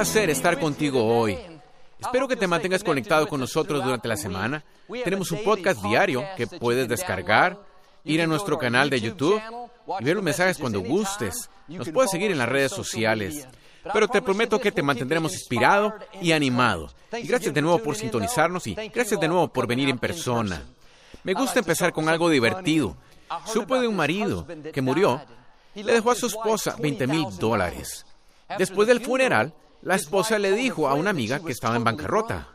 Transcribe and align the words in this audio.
Placer 0.00 0.30
estar 0.30 0.58
contigo 0.58 1.04
hoy. 1.04 1.36
Espero 1.98 2.26
que 2.26 2.34
te 2.34 2.46
mantengas 2.46 2.82
conectado 2.82 3.26
con 3.26 3.38
nosotros 3.38 3.84
durante 3.84 4.08
la 4.08 4.16
semana. 4.16 4.64
Tenemos 5.04 5.30
un 5.30 5.44
podcast 5.44 5.82
diario 5.82 6.24
que 6.38 6.46
puedes 6.46 6.88
descargar, 6.88 7.60
ir 8.04 8.22
a 8.22 8.26
nuestro 8.26 8.56
canal 8.56 8.88
de 8.88 8.98
YouTube 8.98 9.42
y 10.00 10.04
ver 10.04 10.14
los 10.14 10.24
mensajes 10.24 10.56
cuando 10.56 10.80
gustes. 10.80 11.50
Nos 11.68 11.90
puedes 11.90 12.10
seguir 12.10 12.30
en 12.30 12.38
las 12.38 12.48
redes 12.48 12.72
sociales. 12.72 13.46
Pero 13.92 14.08
te 14.08 14.22
prometo 14.22 14.58
que 14.58 14.72
te 14.72 14.82
mantendremos 14.82 15.34
inspirado 15.34 15.92
y 16.22 16.32
animado. 16.32 16.88
Y 17.12 17.26
gracias 17.26 17.52
de 17.52 17.60
nuevo 17.60 17.78
por 17.80 17.94
sintonizarnos 17.94 18.66
y 18.68 18.74
gracias 18.74 19.20
de 19.20 19.28
nuevo 19.28 19.48
por 19.48 19.66
venir 19.66 19.90
en 19.90 19.98
persona. 19.98 20.62
Me 21.24 21.34
gusta 21.34 21.58
empezar 21.58 21.92
con 21.92 22.08
algo 22.08 22.30
divertido. 22.30 22.96
Supe 23.44 23.78
de 23.78 23.86
un 23.86 23.96
marido 23.96 24.46
que 24.72 24.80
murió 24.80 25.20
le 25.74 25.92
dejó 25.92 26.10
a 26.10 26.14
su 26.14 26.28
esposa 26.28 26.74
20 26.78 27.06
mil 27.06 27.26
dólares. 27.38 28.06
Después 28.56 28.88
del 28.88 29.00
funeral, 29.02 29.52
la 29.82 29.94
esposa 29.94 30.38
le 30.38 30.52
dijo 30.52 30.88
a 30.88 30.94
una 30.94 31.10
amiga 31.10 31.40
que 31.40 31.52
estaba 31.52 31.76
en 31.76 31.84
bancarrota. 31.84 32.48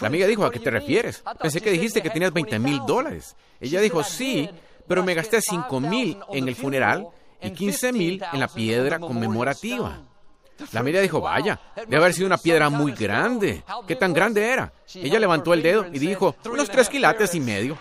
La 0.00 0.08
amiga 0.08 0.26
dijo, 0.26 0.44
¿a 0.44 0.50
qué 0.50 0.58
te 0.58 0.70
refieres? 0.70 1.22
Pensé 1.40 1.60
que 1.60 1.70
dijiste 1.70 2.02
que 2.02 2.10
tenías 2.10 2.32
20 2.32 2.58
mil 2.58 2.80
dólares. 2.86 3.36
Ella 3.58 3.80
dijo, 3.80 4.02
sí, 4.04 4.50
pero 4.86 5.02
me 5.02 5.14
gasté 5.14 5.40
5 5.40 5.80
mil 5.80 6.18
en 6.32 6.46
el 6.46 6.54
funeral 6.54 7.08
y 7.40 7.50
15 7.50 7.92
mil 7.92 8.22
en 8.32 8.40
la 8.40 8.48
piedra 8.48 8.98
conmemorativa. 8.98 10.02
La 10.72 10.80
amiga 10.80 11.00
dijo, 11.00 11.20
vaya, 11.20 11.58
debe 11.76 11.96
haber 11.96 12.14
sido 12.14 12.26
una 12.26 12.36
piedra 12.36 12.68
muy 12.68 12.92
grande. 12.92 13.62
¿Qué 13.86 13.96
tan 13.96 14.12
grande 14.12 14.44
era? 14.44 14.72
Ella 14.94 15.20
levantó 15.20 15.54
el 15.54 15.62
dedo 15.62 15.86
y 15.90 15.98
dijo, 15.98 16.34
unos 16.50 16.68
tres 16.68 16.88
quilates 16.88 17.34
y 17.34 17.40
medio. 17.40 17.78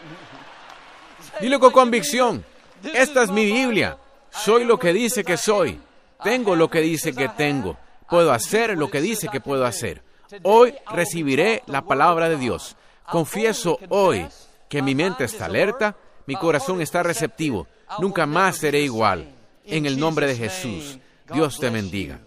Dile 1.41 1.59
con 1.59 1.71
convicción, 1.71 2.45
esta 2.93 3.23
es 3.23 3.31
mi 3.31 3.45
Biblia. 3.45 3.97
Soy 4.29 4.63
lo 4.63 4.77
que 4.77 4.93
dice 4.93 5.23
que 5.23 5.37
soy. 5.37 5.79
Tengo 6.23 6.55
lo 6.55 6.69
que 6.69 6.81
dice 6.81 7.13
que 7.13 7.29
tengo. 7.29 7.77
Puedo 8.09 8.31
hacer 8.31 8.77
lo 8.77 8.89
que 8.89 9.01
dice 9.01 9.27
que 9.27 9.41
puedo 9.41 9.65
hacer. 9.65 10.03
Hoy 10.43 10.73
recibiré 10.91 11.63
la 11.67 11.83
palabra 11.83 12.29
de 12.29 12.37
Dios. 12.37 12.75
Confieso 13.09 13.79
hoy 13.89 14.27
que 14.69 14.81
mi 14.81 14.95
mente 14.95 15.23
está 15.23 15.45
alerta, 15.45 15.95
mi 16.25 16.35
corazón 16.35 16.81
está 16.81 17.03
receptivo. 17.03 17.67
Nunca 17.99 18.25
más 18.25 18.57
seré 18.57 18.81
igual. 18.81 19.33
En 19.65 19.85
el 19.85 19.99
nombre 19.99 20.27
de 20.27 20.35
Jesús, 20.35 20.97
Dios 21.33 21.59
te 21.59 21.69
bendiga. 21.69 22.19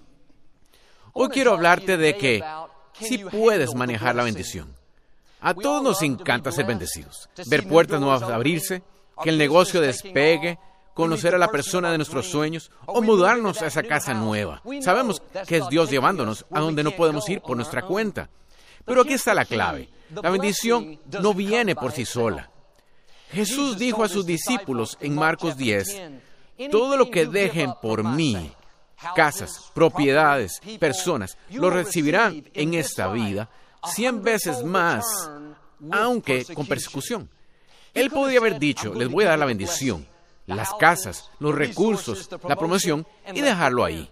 Hoy 1.12 1.28
quiero 1.28 1.52
hablarte 1.52 1.96
de 1.96 2.16
que 2.16 2.42
si 2.92 3.18
puedes 3.18 3.74
manejar 3.74 4.14
la 4.14 4.24
bendición. 4.24 4.74
A 5.40 5.54
todos 5.54 5.82
nos 5.82 6.02
encanta 6.02 6.52
ser 6.52 6.66
bendecidos, 6.66 7.30
ver 7.46 7.66
puertas 7.66 7.98
nuevas 7.98 8.22
abrirse, 8.22 8.82
que 9.22 9.30
el 9.30 9.38
negocio 9.38 9.80
despegue, 9.80 10.58
conocer 11.00 11.34
a 11.34 11.38
la 11.38 11.48
persona 11.48 11.90
de 11.90 11.98
nuestros 11.98 12.26
sueños 12.26 12.70
o 12.86 13.02
mudarnos 13.02 13.60
a 13.62 13.66
esa 13.66 13.82
casa 13.82 14.14
nueva. 14.14 14.62
Sabemos 14.80 15.22
que 15.46 15.56
es 15.56 15.68
Dios 15.68 15.90
llevándonos 15.90 16.44
a 16.50 16.60
donde 16.60 16.84
no 16.84 16.92
podemos 16.92 17.28
ir 17.28 17.40
por 17.40 17.56
nuestra 17.56 17.82
cuenta. 17.82 18.28
Pero 18.84 19.02
aquí 19.02 19.14
está 19.14 19.34
la 19.34 19.44
clave. 19.44 19.88
La 20.22 20.30
bendición 20.30 21.00
no 21.20 21.34
viene 21.34 21.74
por 21.74 21.92
sí 21.92 22.04
sola. 22.04 22.50
Jesús 23.32 23.78
dijo 23.78 24.02
a 24.02 24.08
sus 24.08 24.26
discípulos 24.26 24.98
en 25.00 25.14
Marcos 25.14 25.56
10, 25.56 26.00
todo 26.70 26.96
lo 26.96 27.10
que 27.10 27.26
dejen 27.26 27.72
por 27.80 28.02
mí, 28.02 28.52
casas, 29.14 29.70
propiedades, 29.72 30.60
personas, 30.78 31.38
lo 31.50 31.70
recibirán 31.70 32.44
en 32.54 32.74
esta 32.74 33.08
vida 33.08 33.48
cien 33.84 34.22
veces 34.22 34.64
más, 34.64 35.04
aunque 35.90 36.44
con 36.54 36.66
persecución. 36.66 37.30
Él 37.94 38.10
podría 38.10 38.38
haber 38.38 38.58
dicho, 38.58 38.94
les 38.94 39.08
voy 39.08 39.24
a 39.24 39.30
dar 39.30 39.38
la 39.38 39.46
bendición, 39.46 40.06
las 40.54 40.74
casas, 40.74 41.30
los 41.38 41.54
recursos, 41.54 42.28
la 42.46 42.56
promoción 42.56 43.06
y 43.32 43.40
dejarlo 43.40 43.84
ahí. 43.84 44.10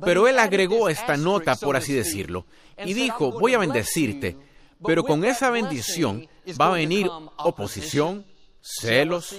Pero 0.00 0.26
él 0.26 0.38
agregó 0.38 0.88
esta 0.88 1.16
nota, 1.16 1.56
por 1.56 1.76
así 1.76 1.92
decirlo, 1.92 2.46
y 2.84 2.94
dijo, 2.94 3.32
voy 3.32 3.54
a 3.54 3.58
bendecirte, 3.58 4.36
pero 4.84 5.04
con 5.04 5.24
esa 5.24 5.50
bendición 5.50 6.28
va 6.60 6.68
a 6.68 6.74
venir 6.74 7.08
oposición, 7.38 8.24
celos, 8.60 9.36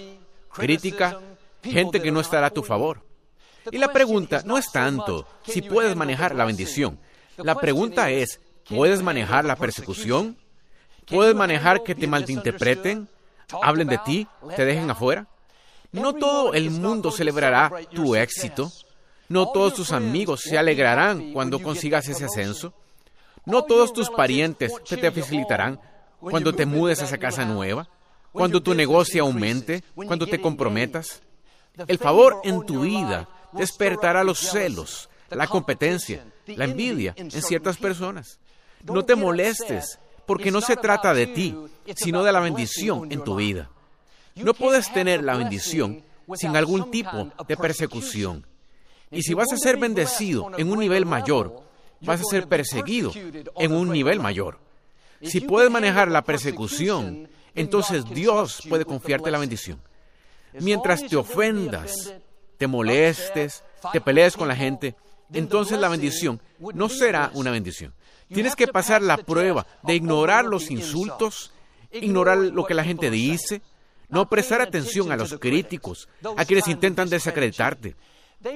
crítica, 0.51 1.19
gente 1.63 2.01
que 2.01 2.11
no 2.11 2.19
estará 2.19 2.47
a 2.47 2.53
tu 2.53 2.63
favor. 2.63 3.05
Y 3.71 3.77
la 3.77 3.91
pregunta 3.91 4.43
no 4.45 4.57
es 4.57 4.71
tanto 4.71 5.27
si 5.45 5.61
puedes 5.61 5.95
manejar 5.95 6.35
la 6.35 6.45
bendición. 6.45 6.99
La 7.37 7.55
pregunta 7.55 8.09
es, 8.11 8.39
¿puedes 8.69 9.01
manejar 9.01 9.45
la 9.45 9.55
persecución? 9.55 10.37
¿Puedes 11.07 11.35
manejar 11.35 11.83
que 11.83 11.95
te 11.95 12.07
malinterpreten? 12.07 13.09
¿Hablen 13.61 13.87
de 13.87 13.97
ti? 13.99 14.27
¿Te 14.55 14.65
dejen 14.65 14.89
afuera? 14.89 15.27
No 15.93 16.13
todo 16.13 16.53
el 16.53 16.71
mundo 16.71 17.11
celebrará 17.11 17.71
tu 17.93 18.15
éxito. 18.15 18.71
No 19.29 19.51
todos 19.51 19.75
tus 19.75 19.91
amigos 19.91 20.41
se 20.41 20.57
alegrarán 20.57 21.31
cuando 21.31 21.59
consigas 21.59 22.07
ese 22.07 22.25
ascenso. 22.25 22.73
No 23.45 23.63
todos 23.63 23.93
tus 23.93 24.09
parientes 24.09 24.73
se 24.83 24.97
te 24.97 25.11
facilitarán 25.11 25.79
cuando 26.19 26.53
te 26.53 26.65
mudes 26.65 27.01
a 27.01 27.05
esa 27.05 27.17
casa 27.17 27.45
nueva, 27.45 27.87
cuando 28.31 28.61
tu 28.61 28.73
negocio 28.73 29.23
aumente, 29.23 29.83
cuando 29.93 30.25
te 30.25 30.41
comprometas. 30.41 31.21
El 31.87 31.99
favor 31.99 32.41
en 32.43 32.65
tu 32.65 32.81
vida 32.81 33.29
despertará 33.51 34.23
los 34.23 34.39
celos, 34.39 35.09
la 35.29 35.47
competencia, 35.47 36.25
la 36.47 36.65
envidia 36.65 37.13
en 37.15 37.31
ciertas 37.31 37.77
personas. 37.77 38.39
No 38.83 39.05
te 39.05 39.15
molestes, 39.15 39.99
porque 40.25 40.51
no 40.51 40.61
se 40.61 40.75
trata 40.75 41.13
de 41.13 41.27
ti, 41.27 41.55
sino 41.95 42.23
de 42.23 42.31
la 42.31 42.39
bendición 42.39 43.11
en 43.11 43.23
tu 43.23 43.35
vida. 43.35 43.69
No 44.35 44.53
puedes 44.53 44.91
tener 44.91 45.23
la 45.23 45.35
bendición 45.35 46.03
sin 46.35 46.55
algún 46.55 46.89
tipo 46.91 47.29
de 47.47 47.57
persecución. 47.57 48.45
Y 49.11 49.21
si 49.21 49.33
vas 49.33 49.51
a 49.53 49.57
ser 49.57 49.77
bendecido 49.77 50.51
en 50.57 50.71
un 50.71 50.79
nivel 50.79 51.05
mayor, 51.05 51.61
vas 52.01 52.21
a 52.21 52.23
ser 52.23 52.47
perseguido 52.47 53.11
en 53.57 53.71
un 53.71 53.89
nivel 53.91 54.19
mayor. 54.19 54.59
Si 55.21 55.39
puedes 55.41 55.69
manejar 55.69 56.09
la 56.09 56.23
persecución, 56.23 57.29
entonces 57.55 58.05
Dios 58.09 58.61
puede 58.67 58.85
confiarte 58.85 59.31
la 59.31 59.37
bendición. 59.37 59.79
Mientras 60.53 61.05
te 61.05 61.15
ofendas, 61.15 62.13
te 62.57 62.67
molestes, 62.67 63.63
te 63.91 64.01
pelees 64.01 64.35
con 64.35 64.47
la 64.47 64.55
gente, 64.55 64.95
entonces 65.31 65.79
la 65.79 65.89
bendición 65.89 66.41
no 66.73 66.89
será 66.89 67.31
una 67.33 67.51
bendición. 67.51 67.93
Tienes 68.27 68.55
que 68.55 68.67
pasar 68.67 69.01
la 69.01 69.17
prueba 69.17 69.65
de 69.83 69.95
ignorar 69.95 70.45
los 70.45 70.71
insultos, 70.71 71.51
ignorar 71.91 72.37
lo 72.37 72.65
que 72.65 72.73
la 72.73 72.83
gente 72.83 73.11
dice, 73.11 73.61
no 74.13 74.29
prestar 74.29 74.61
atención 74.61 75.11
a 75.11 75.17
los 75.17 75.33
críticos, 75.39 76.07
a 76.37 76.45
quienes 76.45 76.67
intentan 76.67 77.09
desacreditarte. 77.09 77.95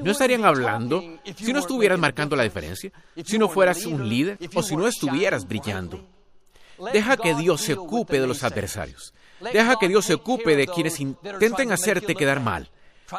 ¿No 0.04 0.12
estarían 0.12 0.46
hablando 0.46 1.02
si 1.36 1.54
no 1.54 1.60
estuvieras 1.60 1.98
marcando 1.98 2.36
la 2.36 2.44
diferencia? 2.44 2.92
Si 3.26 3.38
no 3.38 3.50
fueras 3.50 3.86
un 3.86 4.08
líder 4.08 4.38
o 4.54 4.62
si 4.62 4.76
no 4.76 4.88
estuvieras 4.88 5.48
brillando. 5.48 6.06
Deja 6.94 7.18
que 7.18 7.34
Dios 7.34 7.62
se 7.62 7.74
ocupe 7.74 8.20
de 8.20 8.28
los 8.28 8.44
adversarios. 8.44 9.14
Deja 9.40 9.78
que 9.80 9.88
Dios 9.88 10.06
se 10.06 10.14
ocupe 10.14 10.56
de 10.56 10.68
quienes 10.68 11.00
intenten 11.00 11.72
hacerte 11.72 12.16
quedar 12.16 12.40
mal, 12.40 12.70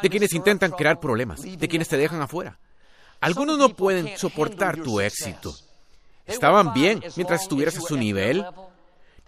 de 0.03 0.10
quienes 0.10 0.32
intentan 0.32 0.72
crear 0.72 1.00
problemas, 1.00 1.43
de 1.43 1.69
quienes 1.69 1.88
te 1.88 1.97
dejan 1.97 2.20
afuera. 2.20 2.59
Algunos 3.20 3.59
no 3.59 3.70
pueden 3.70 4.17
soportar 4.17 4.76
tu 4.76 5.00
éxito. 5.00 5.55
Estaban 6.26 6.73
bien 6.75 7.02
mientras 7.17 7.43
estuvieras 7.43 7.76
a 7.79 7.81
su 7.81 7.96
nivel. 7.96 8.44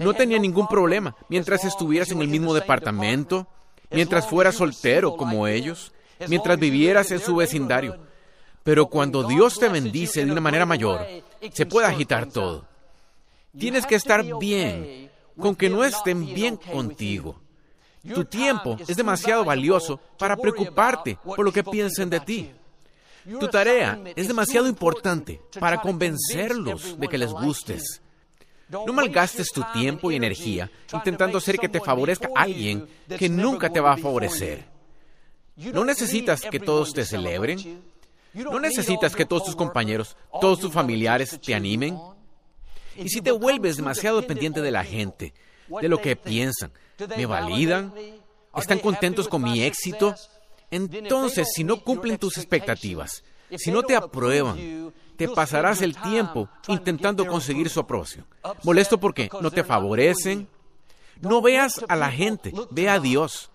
No 0.00 0.14
tenían 0.14 0.41
ningún 0.41 0.67
problema 0.67 1.14
mientras 1.29 1.62
estuvieras 1.64 2.11
en 2.11 2.23
el 2.23 2.29
mismo 2.29 2.55
departamento, 2.55 3.47
mientras 3.91 4.26
fueras 4.26 4.55
soltero 4.55 5.14
como 5.14 5.47
ellos, 5.47 5.93
mientras 6.26 6.58
vivieras 6.58 7.11
en 7.11 7.20
su 7.20 7.37
vecindario. 7.37 7.99
Pero 8.62 8.87
cuando 8.87 9.25
Dios 9.25 9.58
te 9.58 9.69
bendice 9.69 10.25
de 10.25 10.32
una 10.32 10.41
manera 10.41 10.64
mayor, 10.64 11.06
se 11.52 11.67
puede 11.67 11.87
agitar 11.87 12.26
todo. 12.26 12.64
Tienes 13.58 13.85
que 13.85 13.97
estar 13.97 14.25
bien 14.38 15.11
con 15.38 15.55
que 15.55 15.69
no 15.69 15.85
estén 15.85 16.25
bien 16.35 16.56
contigo. 16.56 17.37
Tu 18.14 18.25
tiempo 18.25 18.79
es 18.88 18.97
demasiado 18.97 19.44
valioso 19.44 20.00
para 20.19 20.35
preocuparte 20.35 21.19
por 21.23 21.44
lo 21.44 21.52
que 21.52 21.62
piensen 21.62 22.08
de 22.08 22.20
ti. 22.20 22.50
Tu 23.38 23.49
tarea 23.49 24.00
es 24.17 24.29
demasiado 24.29 24.67
importante 24.67 25.43
para 25.58 25.79
convencerlos 25.82 26.99
de 26.99 27.06
que 27.06 27.19
les 27.19 27.31
gustes. 27.32 28.00
No 28.71 28.93
malgastes 28.93 29.51
tu 29.53 29.63
tiempo 29.73 30.11
y 30.11 30.17
energía 30.17 30.71
intentando 30.93 31.39
hacer 31.39 31.59
que 31.59 31.69
te 31.69 31.81
favorezca 31.81 32.29
alguien 32.35 32.87
que 33.19 33.29
nunca 33.29 33.71
te 33.71 33.81
va 33.81 33.93
a 33.93 33.97
favorecer. 33.97 34.65
No 35.57 35.85
necesitas 35.85 36.43
que 36.43 36.61
todos 36.61 36.93
te 36.93 37.05
celebren. 37.05 37.83
No 38.33 38.61
necesitas 38.61 39.17
que 39.17 39.25
todos 39.25 39.45
tus 39.45 39.57
compañeros, 39.57 40.17
todos 40.41 40.61
tus 40.61 40.73
familiares 40.73 41.39
te 41.41 41.55
animen. 41.55 41.99
Y 42.97 43.09
si 43.09 43.21
te 43.21 43.33
vuelves 43.33 43.77
demasiado 43.77 44.21
dependiente 44.21 44.63
de 44.63 44.71
la 44.71 44.85
gente, 44.85 45.35
de 45.81 45.89
lo 45.89 46.01
que 46.01 46.17
piensan, 46.17 46.73
me 47.17 47.27
validan, 47.27 47.93
están 48.57 48.79
contentos 48.79 49.27
con 49.27 49.43
mi 49.43 49.63
éxito, 49.63 50.15
entonces 50.71 51.49
si 51.55 51.65
no 51.65 51.83
cumplen 51.83 52.19
tus 52.19 52.37
expectativas, 52.37 53.25
si 53.57 53.71
no 53.71 53.83
te 53.83 53.97
aprueban, 53.97 54.93
te 55.21 55.29
pasarás 55.29 55.83
el 55.83 55.95
tiempo 55.95 56.49
intentando 56.67 57.27
conseguir 57.27 57.69
su 57.69 57.79
aprobación. 57.79 58.25
Molesto 58.63 58.99
porque 58.99 59.29
no 59.43 59.51
te 59.51 59.63
favorecen. 59.63 60.49
No 61.21 61.43
veas 61.43 61.85
a 61.89 61.95
la 61.95 62.11
gente, 62.11 62.55
ve 62.71 62.89
a 62.89 62.99
Dios. 62.99 63.51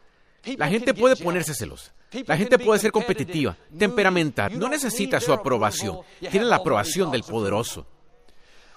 La 0.58 0.68
gente 0.68 0.94
puede 0.94 1.16
ponerse 1.16 1.56
celosa. 1.56 1.92
La 2.28 2.38
gente 2.38 2.60
puede 2.60 2.80
ser 2.80 2.92
competitiva, 2.92 3.58
temperamental. 3.76 4.60
No 4.60 4.70
necesita 4.70 5.20
su 5.20 5.34
aprobación. 5.34 6.02
Tiene 6.20 6.46
la 6.46 6.58
aprobación 6.58 7.10
del 7.10 7.24
poderoso. 7.24 7.88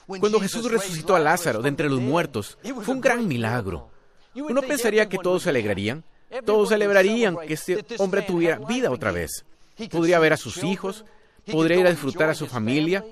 Cuando 0.07 0.41
Jesús 0.41 0.71
resucitó 0.71 1.15
a 1.15 1.21
Lázaro 1.21 1.61
de 1.61 1.69
entre 1.69 1.91
los 1.91 2.01
muertos, 2.01 2.57
fue 2.63 2.95
un 2.95 3.03
gran 3.03 3.29
milagro. 3.29 3.91
Uno 4.35 4.63
pensaría 4.63 5.11
que 5.11 5.19
todos 5.19 5.43
se 5.43 5.51
alegrarían. 5.51 6.05
Todos 6.47 6.71
celebrarían 6.71 7.37
que 7.47 7.53
este 7.53 7.85
hombre 7.99 8.23
tuviera 8.23 8.57
vida 8.61 8.91
otra 8.91 9.13
vez. 9.13 9.45
Podría 9.91 10.19
ver 10.19 10.33
a 10.33 10.39
sus 10.39 10.65
hijos, 10.65 11.05
podría 11.51 11.79
ir 11.79 11.87
a 11.87 11.91
disfrutar 11.91 12.31
a 12.31 12.35
su 12.35 12.47
familia, 12.47 13.05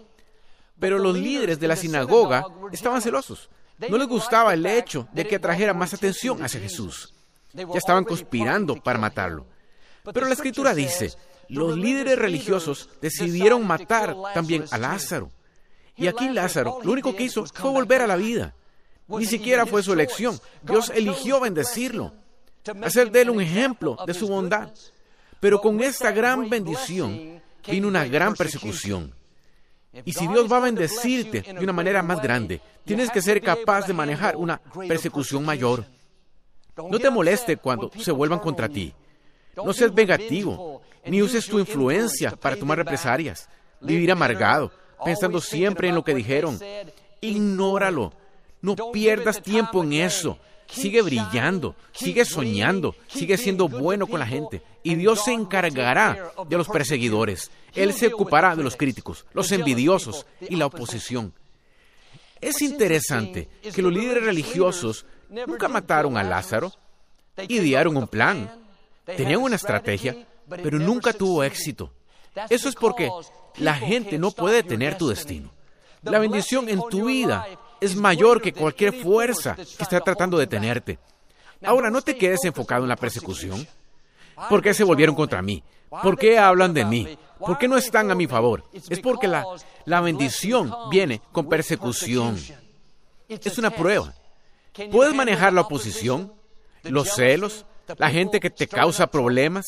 pero 0.79 0.99
los 0.99 1.17
líderes 1.17 1.59
de 1.59 1.69
la 1.69 1.77
sinagoga 1.77 2.45
estaban 2.73 3.03
celosos. 3.03 3.49
No 3.89 3.99
les 3.99 4.09
gustaba 4.09 4.55
el 4.55 4.65
hecho 4.65 5.09
de 5.13 5.27
que 5.27 5.37
atrajera 5.37 5.75
más 5.75 5.93
atención 5.93 6.43
hacia 6.43 6.61
Jesús. 6.61 7.13
Ya 7.53 7.67
estaban 7.75 8.05
conspirando 8.05 8.77
para 8.77 8.99
matarlo. 8.99 9.47
Pero 10.13 10.27
la 10.27 10.35
escritura 10.35 10.75
dice, 10.75 11.13
los 11.49 11.77
líderes 11.77 12.19
religiosos 12.19 12.89
decidieron 13.01 13.67
matar 13.67 14.15
también 14.35 14.65
a 14.71 14.79
Lázaro. 14.79 15.31
Y 15.97 16.07
aquí 16.07 16.29
Lázaro 16.29 16.79
lo 16.83 16.93
único 16.93 17.15
que 17.15 17.25
hizo 17.25 17.47
fue 17.47 17.71
volver 17.71 18.03
a 18.03 18.07
la 18.07 18.17
vida. 18.17 18.55
Ni 19.09 19.25
siquiera 19.25 19.67
fue 19.67 19.83
su 19.83 19.93
elección. 19.93 20.39
Dios 20.63 20.91
eligió 20.95 21.41
bendecirlo, 21.41 22.13
hacer 22.83 23.11
de 23.11 23.23
él 23.23 23.31
un 23.31 23.41
ejemplo 23.41 23.97
de 24.07 24.15
su 24.15 24.29
bondad. 24.29 24.71
Pero 25.41 25.61
con 25.61 25.81
esta 25.83 26.11
gran 26.11 26.49
bendición 26.49 27.43
vino 27.69 27.89
una 27.89 28.05
gran 28.07 28.35
persecución. 28.35 29.13
Y 30.05 30.13
si 30.13 30.27
Dios 30.27 30.51
va 30.51 30.59
a 30.59 30.61
bendecirte 30.61 31.41
de 31.41 31.63
una 31.63 31.73
manera 31.73 32.03
más 32.03 32.21
grande, 32.21 32.61
tienes 32.85 33.11
que 33.11 33.23
ser 33.23 33.41
capaz 33.41 33.87
de 33.87 33.95
manejar 33.95 34.37
una 34.37 34.61
persecución 34.89 35.45
mayor. 35.45 35.85
No 36.77 36.99
te 36.99 37.11
moleste 37.11 37.57
cuando 37.57 37.91
se 37.99 38.13
vuelvan 38.13 38.39
contra 38.39 38.69
ti. 38.69 38.93
No 39.57 39.73
seas 39.73 39.95
vengativo, 39.95 40.83
ni 41.07 41.23
uses 41.23 41.47
tu 41.47 41.59
influencia 41.59 42.33
para 42.33 42.57
tomar 42.57 42.77
represalias, 42.79 43.49
vivir 43.81 44.13
amargado, 44.13 44.71
pensando 45.05 45.41
siempre 45.41 45.89
en 45.89 45.95
lo 45.95 46.05
que 46.05 46.15
dijeron. 46.15 46.59
Ignóralo. 47.21 48.13
No 48.61 48.77
pierdas 48.93 49.43
tiempo 49.43 49.83
en 49.83 49.95
eso. 49.95 50.39
Sigue 50.69 51.01
brillando, 51.01 51.77
sigue 51.93 52.25
soñando, 52.25 52.95
sigue 53.07 53.37
siendo 53.37 53.69
bueno 53.69 54.07
con 54.07 54.19
la 54.19 54.27
gente. 54.27 54.63
Y 54.87 54.95
Dios 54.95 55.25
se 55.25 55.33
encargará 55.33 56.33
de 56.49 56.57
los 56.57 56.69
perseguidores. 56.69 57.51
Él 57.75 57.93
se 57.93 58.07
ocupará 58.07 58.55
de 58.55 58.63
los 58.63 58.77
críticos, 58.77 59.27
los 59.33 59.51
envidiosos 59.51 60.27
y 60.41 60.55
la 60.55 60.67
oposición. 60.67 61.35
Es 62.41 62.63
interesante 62.63 63.49
que 63.75 63.83
los 63.83 63.93
líderes 63.93 64.23
religiosos 64.23 65.05
nunca 65.29 65.67
mataron 65.67 66.17
a 66.17 66.23
Lázaro, 66.23 66.73
idearon 67.49 67.97
un 67.97 68.07
plan, 68.07 68.49
tenían 69.05 69.41
una 69.41 69.57
estrategia, 69.57 70.25
pero 70.49 70.79
nunca 70.79 71.13
tuvo 71.13 71.43
éxito. 71.43 71.93
Eso 72.49 72.69
es 72.69 72.77
porque 72.77 73.11
la 73.57 73.75
gente 73.75 74.19
no 74.19 74.31
puede 74.31 74.63
tener 74.63 74.97
tu 74.97 75.09
destino. 75.09 75.51
La 76.03 76.21
bendición 76.21 76.69
en 76.69 76.81
tu 76.89 77.07
vida 77.07 77.45
es 77.81 77.97
mayor 77.97 78.41
que 78.41 78.53
cualquier 78.53 78.95
fuerza 78.95 79.57
que 79.57 79.83
está 79.83 79.99
tratando 79.99 80.39
de 80.39 80.47
tenerte. 80.47 81.01
Ahora, 81.65 81.91
no 81.91 82.03
te 82.03 82.17
quedes 82.17 82.45
enfocado 82.45 82.85
en 82.85 82.89
la 82.89 82.95
persecución. 82.95 83.67
¿Por 84.49 84.63
qué 84.63 84.75
se 84.75 84.85
volvieron 84.85 85.15
contra 85.15 85.43
mí? 85.43 85.63
¿Por 85.89 86.19
qué 86.19 86.39
hablan 86.39 86.75
de 86.75 86.85
mí? 86.85 87.19
¿Por 87.39 87.59
qué 87.59 87.69
no 87.69 87.77
están 87.77 88.11
a 88.11 88.15
mi 88.15 88.27
favor? 88.27 88.65
Es 88.73 89.01
porque 89.01 89.29
la, 89.29 89.45
la 89.85 90.01
bendición 90.01 90.73
viene 90.91 91.21
con 91.33 91.49
persecución. 91.49 92.39
Es 93.29 93.59
una 93.59 93.71
prueba. 93.71 94.15
¿Puedes 94.91 95.15
manejar 95.15 95.53
la 95.53 95.63
oposición? 95.63 96.33
¿Los 96.83 97.15
celos? 97.15 97.65
¿La 97.99 98.11
gente 98.11 98.41
que 98.41 98.51
te 98.51 98.67
causa 98.67 99.07
problemas? 99.07 99.65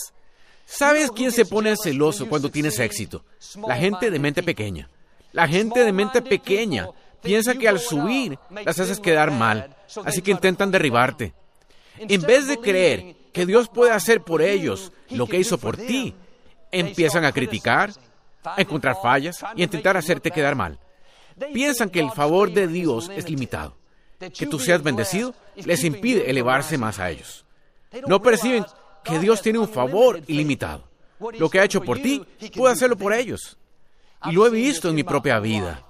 ¿Sabes 0.67 1.11
quién 1.11 1.33
se 1.33 1.47
pone 1.47 1.75
celoso 1.77 2.29
cuando 2.29 2.51
tienes 2.51 2.79
éxito? 2.79 3.25
La 3.67 3.77
gente 3.77 4.11
de 4.11 4.19
mente 4.19 4.43
pequeña. 4.43 4.89
La 5.33 5.49
gente 5.49 5.85
de 5.85 5.93
mente 5.93 6.21
pequeña 6.21 6.89
piensa 7.23 7.55
que 7.55 7.69
al 7.69 7.79
subir 7.79 8.39
las 8.65 8.79
haces 8.79 9.01
quedar 9.01 9.31
mal, 9.31 9.75
así 10.05 10.23
que 10.23 10.31
intentan 10.31 10.71
derribarte. 10.71 11.33
En 11.99 12.21
vez 12.23 12.47
de 12.47 12.59
creer 12.59 13.17
que 13.33 13.47
Dios 13.47 13.69
puede 13.69 13.93
hacer 13.93 14.23
por 14.23 14.43
ellos 14.43 14.93
lo 15.11 15.27
que 15.27 15.39
hizo 15.39 15.59
por 15.59 15.77
ti, 15.77 16.15
empiezan 16.71 17.25
a 17.25 17.33
criticar, 17.33 17.91
a 18.45 18.61
encontrar 18.61 18.97
fallas 19.03 19.45
y 19.57 19.63
a 19.63 19.65
intentar 19.65 19.97
hacerte 19.97 20.31
quedar 20.31 20.55
mal. 20.55 20.79
Piensan 21.53 21.91
que 21.91 22.01
el 22.01 22.11
favor 22.11 22.53
de 22.53 22.67
Dios 22.67 23.11
es 23.15 23.29
limitado. 23.29 23.77
Que 24.19 24.47
tú 24.47 24.59
seas 24.59 24.83
bendecido 24.83 25.35
les 25.55 25.85
impide 25.85 26.29
elevarse 26.29 26.77
más 26.77 26.99
a 26.99 27.11
ellos. 27.11 27.45
No 28.07 28.21
perciben 28.21 28.67
que 29.05 29.19
Dios 29.19 29.43
tiene 29.43 29.59
un 29.59 29.69
favor 29.69 30.21
ilimitado. 30.27 30.89
Lo 31.39 31.49
que 31.49 31.61
ha 31.61 31.65
hecho 31.65 31.83
por 31.83 31.99
ti, 32.01 32.25
puede 32.55 32.73
hacerlo 32.73 32.97
por 32.97 33.13
ellos. 33.13 33.59
Y 34.25 34.33
lo 34.33 34.47
he 34.47 34.51
visto 34.51 34.89
en 34.89 34.95
mi 34.95 35.05
propia 35.05 35.39
vida. 35.39 35.85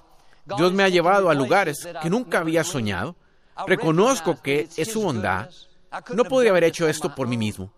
Dios 0.57 0.73
me 0.73 0.83
ha 0.83 0.89
llevado 0.89 1.29
a 1.31 1.35
lugares 1.35 1.87
que 2.03 2.11
nunca 2.11 2.39
había 2.39 2.65
soñado. 2.65 3.17
Reconozco 3.67 4.41
que 4.41 4.69
es 4.77 4.93
su 4.93 5.03
bondad. 5.03 5.51
No 6.15 6.25
podría 6.25 6.51
haber 6.51 6.65
hecho 6.65 6.89
esto 6.89 7.15
por 7.15 7.29
mí 7.29 7.37
mismo. 7.37 7.73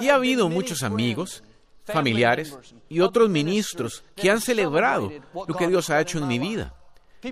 Y 0.00 0.08
ha 0.08 0.16
habido 0.16 0.48
muchos 0.48 0.82
amigos, 0.82 1.42
familiares 1.84 2.56
y 2.88 3.00
otros 3.00 3.28
ministros 3.28 4.02
que 4.14 4.30
han 4.30 4.40
celebrado 4.40 5.12
lo 5.34 5.54
que 5.54 5.68
Dios 5.68 5.90
ha 5.90 6.00
hecho 6.00 6.18
en 6.18 6.28
mi 6.28 6.38
vida. 6.38 6.74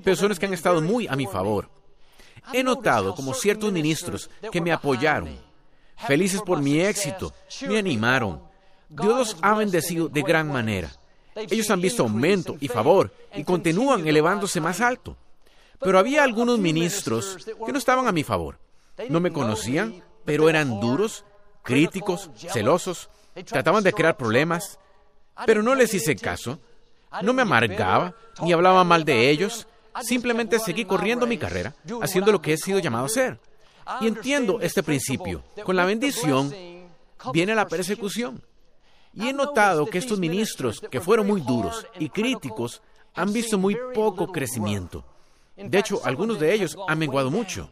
Personas 0.03 0.39
que 0.39 0.47
han 0.47 0.55
estado 0.55 0.81
muy 0.81 1.07
a 1.07 1.17
mi 1.17 1.27
favor. 1.27 1.69
He 2.53 2.63
notado 2.63 3.15
como 3.15 3.35
ciertos 3.35 3.73
ministros 3.73 4.31
que 4.53 4.61
me 4.61 4.73
apoyaron, 4.73 5.39
felices 6.07 6.43
por 6.43 6.61
mi 6.61 6.81
éxito, 6.81 7.33
me 7.67 7.79
animaron. 7.79 8.43
Dios 8.89 9.17
los 9.17 9.37
ha 9.41 9.55
bendecido 9.55 10.09
de 10.09 10.23
gran 10.23 10.49
manera. 10.49 10.91
Ellos 11.35 11.71
han 11.71 11.81
visto 11.81 12.03
aumento 12.03 12.57
y 12.61 12.69
favor 12.69 13.13
y 13.35 13.45
continúan 13.45 14.07
elevándose 14.07 14.61
más 14.61 14.81
alto. 14.81 15.17
Pero 15.81 15.99
había 15.99 16.23
algunos 16.23 16.59
ministros 16.59 17.39
que 17.67 17.73
no 17.73 17.79
estaban 17.79 18.07
a 18.07 18.13
mi 18.13 18.23
favor. 18.23 18.59
No 19.09 19.21
me 19.21 19.33
conocían, 19.33 20.03
pero 20.25 20.49
eran 20.49 20.81
duros, 20.81 21.25
críticos, 21.63 22.31
celosos, 22.53 23.11
trataban 23.47 23.85
de 23.85 23.93
crear 23.93 24.17
problemas, 24.17 24.79
pero 25.47 25.63
no 25.63 25.75
les 25.75 25.93
hice 25.95 26.17
caso. 26.17 26.59
No 27.23 27.33
me 27.33 27.43
amargaba 27.43 28.15
ni 28.43 28.53
hablaba 28.53 28.85
mal 28.85 29.05
de 29.05 29.31
ellos. 29.31 29.67
Simplemente 30.03 30.59
seguí 30.59 30.85
corriendo 30.85 31.27
mi 31.27 31.39
carrera, 31.39 31.75
haciendo 32.03 32.33
lo 32.33 32.43
que 32.43 32.53
he 32.53 32.57
sido 32.57 32.79
llamado 32.79 33.05
a 33.05 33.07
hacer. 33.07 33.39
Y 34.01 34.09
entiendo 34.09 34.61
este 34.61 34.83
principio. 34.83 35.45
Con 35.65 35.77
la 35.77 35.85
bendición 35.85 36.53
viene 37.33 37.55
la 37.55 37.67
persecución. 37.67 38.43
Y 39.13 39.29
he 39.29 39.33
notado 39.33 39.87
que 39.87 39.99
estos 39.99 40.19
ministros, 40.19 40.81
que 40.91 41.01
fueron 41.01 41.29
muy 41.29 41.41
duros 41.41 41.87
y 41.99 42.09
críticos, 42.09 42.83
han 43.15 43.33
visto 43.33 43.59
muy 43.59 43.77
poco 43.95 44.33
crecimiento. 44.33 45.05
De 45.57 45.79
hecho, 45.79 46.01
algunos 46.05 46.41
de 46.41 46.53
ellos 46.53 46.77
han 46.89 46.99
menguado 46.99 47.31
mucho. 47.31 47.71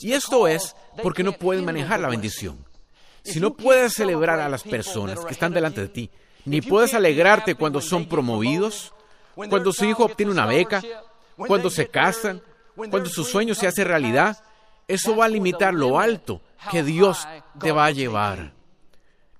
Y 0.00 0.12
esto 0.12 0.48
es 0.48 0.74
porque 1.02 1.22
no 1.22 1.32
pueden 1.32 1.64
manejar 1.64 2.00
la 2.00 2.08
bendición. 2.08 2.64
Si 3.22 3.40
no 3.40 3.54
puedes 3.54 3.94
celebrar 3.94 4.40
a 4.40 4.48
las 4.48 4.62
personas 4.62 5.24
que 5.24 5.32
están 5.32 5.52
delante 5.52 5.80
de 5.80 5.88
ti, 5.88 6.10
ni 6.44 6.60
puedes 6.60 6.94
alegrarte 6.94 7.54
cuando 7.54 7.80
son 7.80 8.06
promovidos, 8.06 8.92
cuando 9.34 9.72
su 9.72 9.84
hijo 9.84 10.04
obtiene 10.04 10.32
una 10.32 10.46
beca, 10.46 10.82
cuando 11.36 11.70
se 11.70 11.88
casan, 11.88 12.42
cuando 12.74 13.06
su 13.06 13.24
sueño 13.24 13.54
se 13.54 13.66
hace 13.66 13.84
realidad, 13.84 14.42
eso 14.88 15.16
va 15.16 15.26
a 15.26 15.28
limitar 15.28 15.72
lo 15.72 15.98
alto 15.98 16.40
que 16.70 16.82
Dios 16.82 17.26
te 17.60 17.70
va 17.70 17.86
a 17.86 17.90
llevar. 17.90 18.52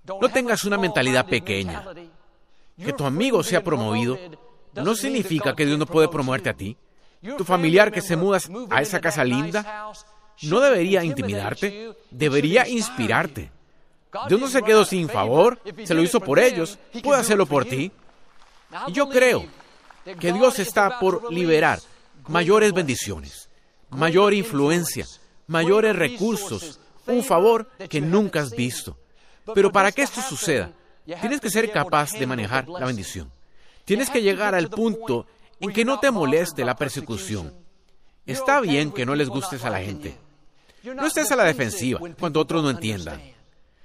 No 0.04 0.28
tengas 0.28 0.64
una 0.64 0.78
mentalidad 0.78 1.26
pequeña. 1.26 1.84
Que 2.76 2.92
tu 2.92 3.04
amigo 3.04 3.42
sea 3.42 3.62
promovido 3.62 4.18
no 4.74 4.94
significa 4.94 5.54
que 5.54 5.66
Dios 5.66 5.78
no 5.78 5.86
puede 5.86 6.08
promoverte 6.08 6.48
a 6.48 6.54
ti. 6.54 6.76
Tu 7.36 7.44
familiar 7.44 7.92
que 7.92 8.00
se 8.00 8.16
muda 8.16 8.38
a 8.70 8.82
esa 8.82 9.00
casa 9.00 9.24
linda 9.24 9.92
no 10.42 10.60
debería 10.60 11.04
intimidarte, 11.04 11.92
debería 12.10 12.68
inspirarte. 12.68 13.50
Dios 14.28 14.40
no 14.40 14.48
se 14.48 14.62
quedó 14.62 14.84
sin 14.84 15.08
favor, 15.08 15.60
se 15.84 15.94
lo 15.94 16.02
hizo 16.02 16.20
por 16.20 16.38
ellos, 16.38 16.78
puede 17.02 17.20
hacerlo 17.20 17.46
por 17.46 17.64
ti. 17.64 17.90
Y 18.86 18.92
yo 18.92 19.08
creo 19.08 19.46
que 20.18 20.32
Dios 20.32 20.58
está 20.58 20.98
por 20.98 21.32
liberar 21.32 21.80
mayores 22.28 22.72
bendiciones, 22.72 23.48
mayor 23.90 24.34
influencia, 24.34 25.06
mayores 25.46 25.96
recursos, 25.96 26.80
un 27.06 27.24
favor 27.24 27.68
que 27.88 28.00
nunca 28.00 28.40
has 28.40 28.50
visto. 28.50 28.98
Pero 29.54 29.72
para 29.72 29.92
que 29.92 30.02
esto 30.02 30.20
suceda, 30.20 30.72
tienes 31.04 31.40
que 31.40 31.50
ser 31.50 31.70
capaz 31.72 32.12
de 32.12 32.26
manejar 32.26 32.68
la 32.68 32.86
bendición. 32.86 33.30
Tienes 33.84 34.10
que 34.10 34.22
llegar 34.22 34.54
al 34.54 34.68
punto 34.68 35.26
en 35.58 35.72
que 35.72 35.84
no 35.84 35.98
te 35.98 36.10
moleste 36.10 36.64
la 36.64 36.76
persecución. 36.76 37.52
Está 38.26 38.60
bien 38.60 38.92
que 38.92 39.06
no 39.06 39.14
les 39.14 39.28
gustes 39.28 39.64
a 39.64 39.70
la 39.70 39.80
gente. 39.80 40.16
No 40.84 41.06
estés 41.06 41.30
a 41.30 41.36
la 41.36 41.44
defensiva 41.44 42.00
cuando 42.18 42.40
otros 42.40 42.62
no 42.62 42.70
entiendan. 42.70 43.20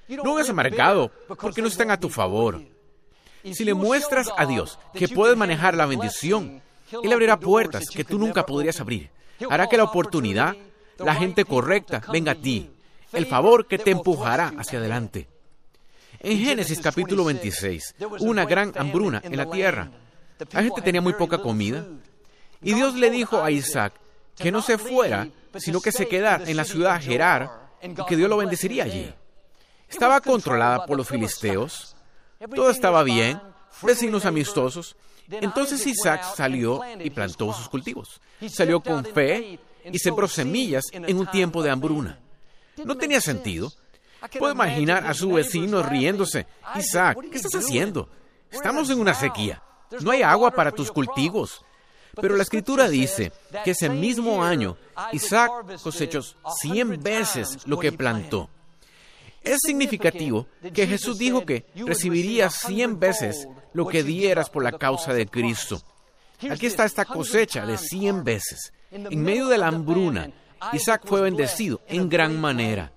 No 0.07 0.35
hagas 0.35 0.49
amargado 0.49 1.11
porque 1.39 1.61
no 1.61 1.67
están 1.67 1.91
a 1.91 1.99
tu 1.99 2.09
favor. 2.09 2.61
Si 3.53 3.63
le 3.63 3.73
muestras 3.73 4.29
a 4.35 4.45
Dios 4.45 4.79
que 4.93 5.07
puedes 5.07 5.37
manejar 5.37 5.75
la 5.75 5.85
bendición, 5.85 6.61
Él 7.03 7.13
abrirá 7.13 7.39
puertas 7.39 7.85
que 7.89 8.03
tú 8.03 8.17
nunca 8.17 8.45
podrías 8.45 8.79
abrir. 8.79 9.09
Hará 9.49 9.67
que 9.67 9.77
la 9.77 9.83
oportunidad, 9.83 10.55
la 10.97 11.15
gente 11.15 11.45
correcta, 11.45 12.01
venga 12.11 12.33
a 12.33 12.35
ti. 12.35 12.71
El 13.13 13.25
favor 13.25 13.67
que 13.67 13.77
te 13.77 13.91
empujará 13.91 14.53
hacia 14.57 14.79
adelante. 14.79 15.27
En 16.19 16.39
Génesis 16.39 16.79
capítulo 16.79 17.25
26, 17.25 17.95
una 18.19 18.45
gran 18.45 18.73
hambruna 18.75 19.21
en 19.23 19.37
la 19.37 19.49
tierra. 19.49 19.91
La 20.51 20.63
gente 20.63 20.81
tenía 20.81 21.01
muy 21.01 21.13
poca 21.13 21.37
comida. 21.37 21.85
Y 22.61 22.73
Dios 22.73 22.95
le 22.95 23.11
dijo 23.11 23.43
a 23.43 23.51
Isaac 23.51 23.93
que 24.35 24.51
no 24.51 24.61
se 24.61 24.77
fuera, 24.77 25.27
sino 25.59 25.81
que 25.81 25.91
se 25.91 26.07
quedara 26.07 26.43
en 26.49 26.57
la 26.57 26.65
ciudad 26.65 27.01
Gerar 27.01 27.69
y 27.81 27.93
que 28.05 28.15
Dios 28.15 28.29
lo 28.29 28.37
bendeciría 28.37 28.83
allí. 28.83 29.13
Estaba 29.89 30.19
controlada 30.21 30.85
por 30.85 30.97
los 30.97 31.07
filisteos. 31.07 31.95
Todo 32.53 32.69
estaba 32.69 33.03
bien, 33.03 33.41
vecinos 33.81 34.25
amistosos. 34.25 34.95
Entonces 35.29 35.85
Isaac 35.85 36.23
salió 36.35 36.81
y 36.99 37.09
plantó 37.09 37.53
sus 37.53 37.69
cultivos. 37.69 38.21
Salió 38.47 38.79
con 38.79 39.05
fe 39.05 39.59
y 39.85 39.99
sembró 39.99 40.27
semillas 40.27 40.85
en 40.91 41.17
un 41.17 41.27
tiempo 41.27 41.63
de 41.63 41.69
hambruna. 41.69 42.19
No 42.83 42.95
tenía 42.95 43.21
sentido. 43.21 43.71
Puedo 44.39 44.53
imaginar 44.53 45.05
a 45.05 45.13
su 45.13 45.31
vecino 45.31 45.83
riéndose. 45.83 46.47
Isaac, 46.75 47.17
¿qué 47.31 47.37
estás 47.37 47.55
haciendo? 47.55 48.09
Estamos 48.51 48.89
en 48.89 48.99
una 48.99 49.13
sequía. 49.13 49.61
No 50.01 50.11
hay 50.11 50.21
agua 50.21 50.51
para 50.51 50.71
tus 50.71 50.91
cultivos. 50.91 51.63
Pero 52.21 52.35
la 52.35 52.43
escritura 52.43 52.89
dice 52.89 53.31
que 53.63 53.71
ese 53.71 53.89
mismo 53.89 54.43
año 54.43 54.77
Isaac 55.11 55.51
cosechó 55.81 56.21
cien 56.61 57.01
veces 57.01 57.59
lo 57.65 57.79
que 57.79 57.91
plantó. 57.91 58.49
Es 59.43 59.59
significativo 59.65 60.47
que 60.73 60.87
Jesús 60.87 61.17
dijo 61.17 61.45
que 61.45 61.65
recibiría 61.75 62.49
cien 62.49 62.99
veces 62.99 63.47
lo 63.73 63.87
que 63.87 64.03
dieras 64.03 64.49
por 64.49 64.63
la 64.63 64.73
causa 64.73 65.13
de 65.13 65.27
Cristo. 65.27 65.81
Aquí 66.49 66.65
está 66.65 66.85
esta 66.85 67.05
cosecha 67.05 67.65
de 67.65 67.77
cien 67.77 68.23
veces. 68.23 68.73
En 68.91 69.21
medio 69.21 69.47
de 69.47 69.57
la 69.57 69.67
hambruna, 69.67 70.31
Isaac 70.73 71.03
fue 71.05 71.21
bendecido 71.21 71.81
en 71.87 72.09
gran 72.09 72.39
manera. 72.39 72.91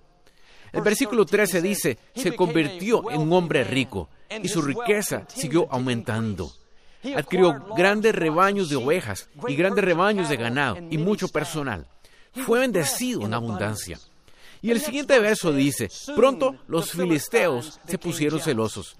El 0.72 0.82
versículo 0.82 1.24
13 1.24 1.62
dice, 1.62 1.98
se 2.14 2.34
convirtió 2.34 3.10
en 3.10 3.20
un 3.20 3.32
hombre 3.32 3.64
rico 3.64 4.08
y 4.42 4.48
su 4.48 4.62
riqueza 4.62 5.26
siguió 5.28 5.66
aumentando. 5.70 6.52
Adquirió 7.16 7.64
grandes 7.76 8.14
rebaños 8.14 8.68
de 8.68 8.76
ovejas 8.76 9.28
y 9.48 9.56
grandes 9.56 9.84
rebaños 9.84 10.28
de 10.28 10.36
ganado 10.36 10.76
y 10.90 10.98
mucho 10.98 11.28
personal. 11.28 11.86
Fue 12.32 12.60
bendecido 12.60 13.24
en 13.24 13.34
abundancia. 13.34 13.98
Y 14.62 14.70
el 14.70 14.80
siguiente 14.80 15.18
verso 15.18 15.52
dice, 15.52 15.88
pronto 16.14 16.56
los 16.68 16.92
filisteos 16.92 17.80
se 17.86 17.98
pusieron 17.98 18.40
celosos. 18.40 18.96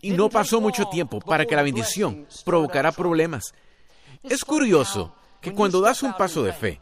Y 0.00 0.10
no 0.10 0.28
pasó 0.28 0.60
mucho 0.60 0.86
tiempo 0.86 1.20
para 1.20 1.46
que 1.46 1.56
la 1.56 1.62
bendición 1.62 2.26
provocara 2.44 2.92
problemas. 2.92 3.54
Es 4.22 4.44
curioso 4.44 5.14
que 5.40 5.52
cuando 5.52 5.80
das 5.80 6.02
un 6.02 6.12
paso 6.14 6.42
de 6.42 6.52
fe, 6.52 6.80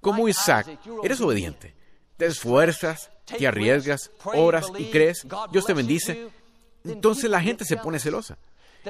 como 0.00 0.28
Isaac, 0.28 0.78
eres 1.02 1.20
obediente, 1.20 1.74
te 2.16 2.26
esfuerzas, 2.26 3.10
te 3.24 3.46
arriesgas, 3.46 4.10
oras 4.24 4.66
y 4.78 4.86
crees, 4.86 5.26
Dios 5.52 5.66
te 5.66 5.74
bendice, 5.74 6.28
entonces 6.84 7.28
la 7.28 7.40
gente 7.40 7.64
se 7.64 7.76
pone 7.76 7.98
celosa. 7.98 8.38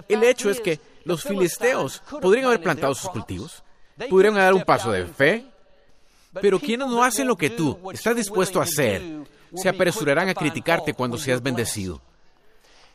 El 0.08 0.22
hecho 0.24 0.50
es 0.50 0.60
que 0.60 0.80
los 1.04 1.22
filisteos 1.22 2.02
podrían 2.20 2.46
haber 2.46 2.62
plantado 2.62 2.94
sus 2.94 3.10
cultivos, 3.10 3.62
podrían 4.10 4.34
dar 4.34 4.54
un 4.54 4.64
paso 4.64 4.90
de 4.92 5.06
fe, 5.06 5.46
pero 6.40 6.58
quienes 6.58 6.88
no 6.88 7.02
hacen 7.02 7.26
lo 7.26 7.36
que 7.36 7.50
tú 7.50 7.78
estás 7.92 8.16
dispuesto 8.16 8.60
a 8.60 8.64
hacer, 8.64 9.02
se 9.54 9.68
apresurarán 9.68 10.28
a 10.28 10.34
criticarte 10.34 10.94
cuando 10.94 11.16
seas 11.16 11.42
bendecido. 11.42 12.00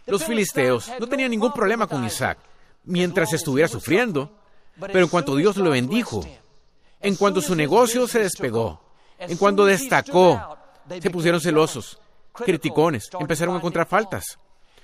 Los 0.06 0.24
filisteos 0.24 0.92
no 1.00 1.08
tenían 1.08 1.32
ningún 1.32 1.54
problema 1.54 1.88
con 1.88 2.04
Isaac 2.06 2.38
mientras 2.84 3.34
estuviera 3.34 3.68
sufriendo, 3.68 4.32
pero 4.80 5.00
en 5.00 5.08
cuanto 5.08 5.36
Dios 5.36 5.58
lo 5.58 5.72
bendijo, 5.72 6.26
en 7.00 7.16
cuanto 7.16 7.42
su 7.42 7.56
negocio 7.56 8.08
se 8.08 8.20
despegó, 8.20 8.82
en 9.18 9.38
cuanto 9.38 9.66
destacó, 9.66 10.58
se 11.00 11.10
pusieron 11.10 11.40
celosos, 11.40 12.00
criticones, 12.34 13.10
empezaron 13.20 13.56
a 13.56 13.58
encontrar 13.58 13.88
faltas. 13.88 14.38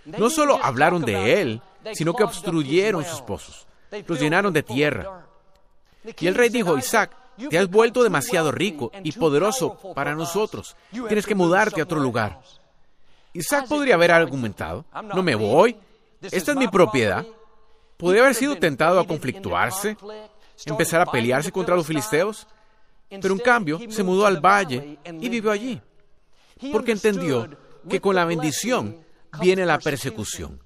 No 0.06 0.30
solo 0.30 0.60
hablaron 0.64 1.04
de 1.04 1.42
él, 1.42 1.62
sino 1.94 2.14
que 2.14 2.24
obstruyeron 2.24 3.04
sus 3.04 3.22
pozos, 3.22 3.68
los 4.06 4.20
llenaron 4.20 4.54
de 4.54 4.64
tierra. 4.64 5.26
Y 6.20 6.28
el 6.28 6.36
rey 6.36 6.50
dijo, 6.50 6.78
Isaac, 6.78 7.16
te 7.50 7.58
has 7.58 7.70
vuelto 7.70 8.04
demasiado 8.04 8.52
rico 8.52 8.92
y 9.04 9.12
poderoso 9.12 9.78
para 9.94 10.16
nosotros. 10.16 10.76
Tienes 10.92 11.26
que 11.26 11.36
mudarte 11.36 11.82
a 11.82 11.84
otro 11.84 12.00
lugar. 12.00 12.40
Isaac 13.34 13.68
podría 13.68 13.96
haber 13.96 14.12
argumentado, 14.12 14.86
no 15.14 15.22
me 15.22 15.36
voy, 15.36 15.78
esta 16.22 16.52
es 16.52 16.58
mi 16.58 16.68
propiedad. 16.68 17.26
Podría 17.98 18.24
haber 18.24 18.36
sido 18.36 18.56
tentado 18.58 19.00
a 19.00 19.08
conflictuarse, 19.08 19.98
empezar 20.66 21.02
a 21.02 21.06
pelearse 21.06 21.52
contra 21.52 21.76
los 21.76 21.86
filisteos, 21.86 22.48
pero 23.10 23.34
en 23.34 23.40
cambio 23.40 23.80
se 23.90 24.04
mudó 24.04 24.26
al 24.26 24.40
valle 24.40 25.00
y 25.06 25.30
vivió 25.30 25.52
allí, 25.52 25.82
porque 26.72 26.92
entendió 26.92 27.48
que 27.90 28.02
con 28.02 28.16
la 28.16 28.26
bendición 28.26 28.98
viene 29.40 29.66
la 29.66 29.80
persecución. 29.80 30.60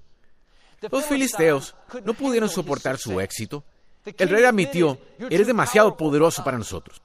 Los 0.90 1.04
filisteos 1.04 1.74
no 2.04 2.14
pudieron 2.14 2.48
soportar 2.48 2.98
su 2.98 3.20
éxito. 3.20 3.64
El 4.04 4.28
rey 4.28 4.44
admitió, 4.44 4.98
eres 5.30 5.46
demasiado 5.46 5.96
poderoso 5.96 6.42
para 6.42 6.58
nosotros. 6.58 7.00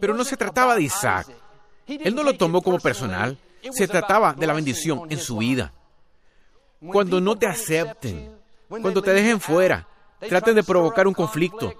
Pero 0.00 0.14
no 0.14 0.24
se 0.24 0.36
trataba 0.36 0.76
de 0.76 0.82
Isaac. 0.82 1.28
Él 1.86 2.14
no 2.14 2.22
lo 2.22 2.34
tomó 2.34 2.60
como 2.60 2.78
personal. 2.78 3.38
Se 3.70 3.88
trataba 3.88 4.34
de 4.34 4.46
la 4.46 4.52
bendición 4.52 5.06
en 5.10 5.18
su 5.18 5.38
vida. 5.38 5.72
Cuando 6.80 7.20
no 7.20 7.36
te 7.36 7.46
acepten, 7.46 8.36
cuando 8.68 9.02
te 9.02 9.12
dejen 9.12 9.40
fuera, 9.40 9.88
traten 10.20 10.54
de 10.54 10.62
provocar 10.62 11.06
un 11.06 11.14
conflicto, 11.14 11.74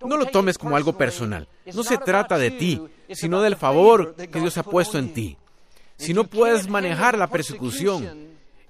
no 0.00 0.16
lo 0.16 0.26
tomes 0.26 0.56
como 0.56 0.76
algo 0.76 0.96
personal. 0.96 1.48
No 1.74 1.82
se 1.82 1.98
trata 1.98 2.38
de 2.38 2.52
ti, 2.52 2.82
sino 3.10 3.42
del 3.42 3.56
favor 3.56 4.14
que 4.14 4.40
Dios 4.40 4.56
ha 4.58 4.62
puesto 4.62 4.98
en 4.98 5.12
ti. 5.12 5.36
Si 5.96 6.14
no 6.14 6.24
puedes 6.24 6.68
manejar 6.68 7.18
la 7.18 7.26
persecución, 7.26 8.28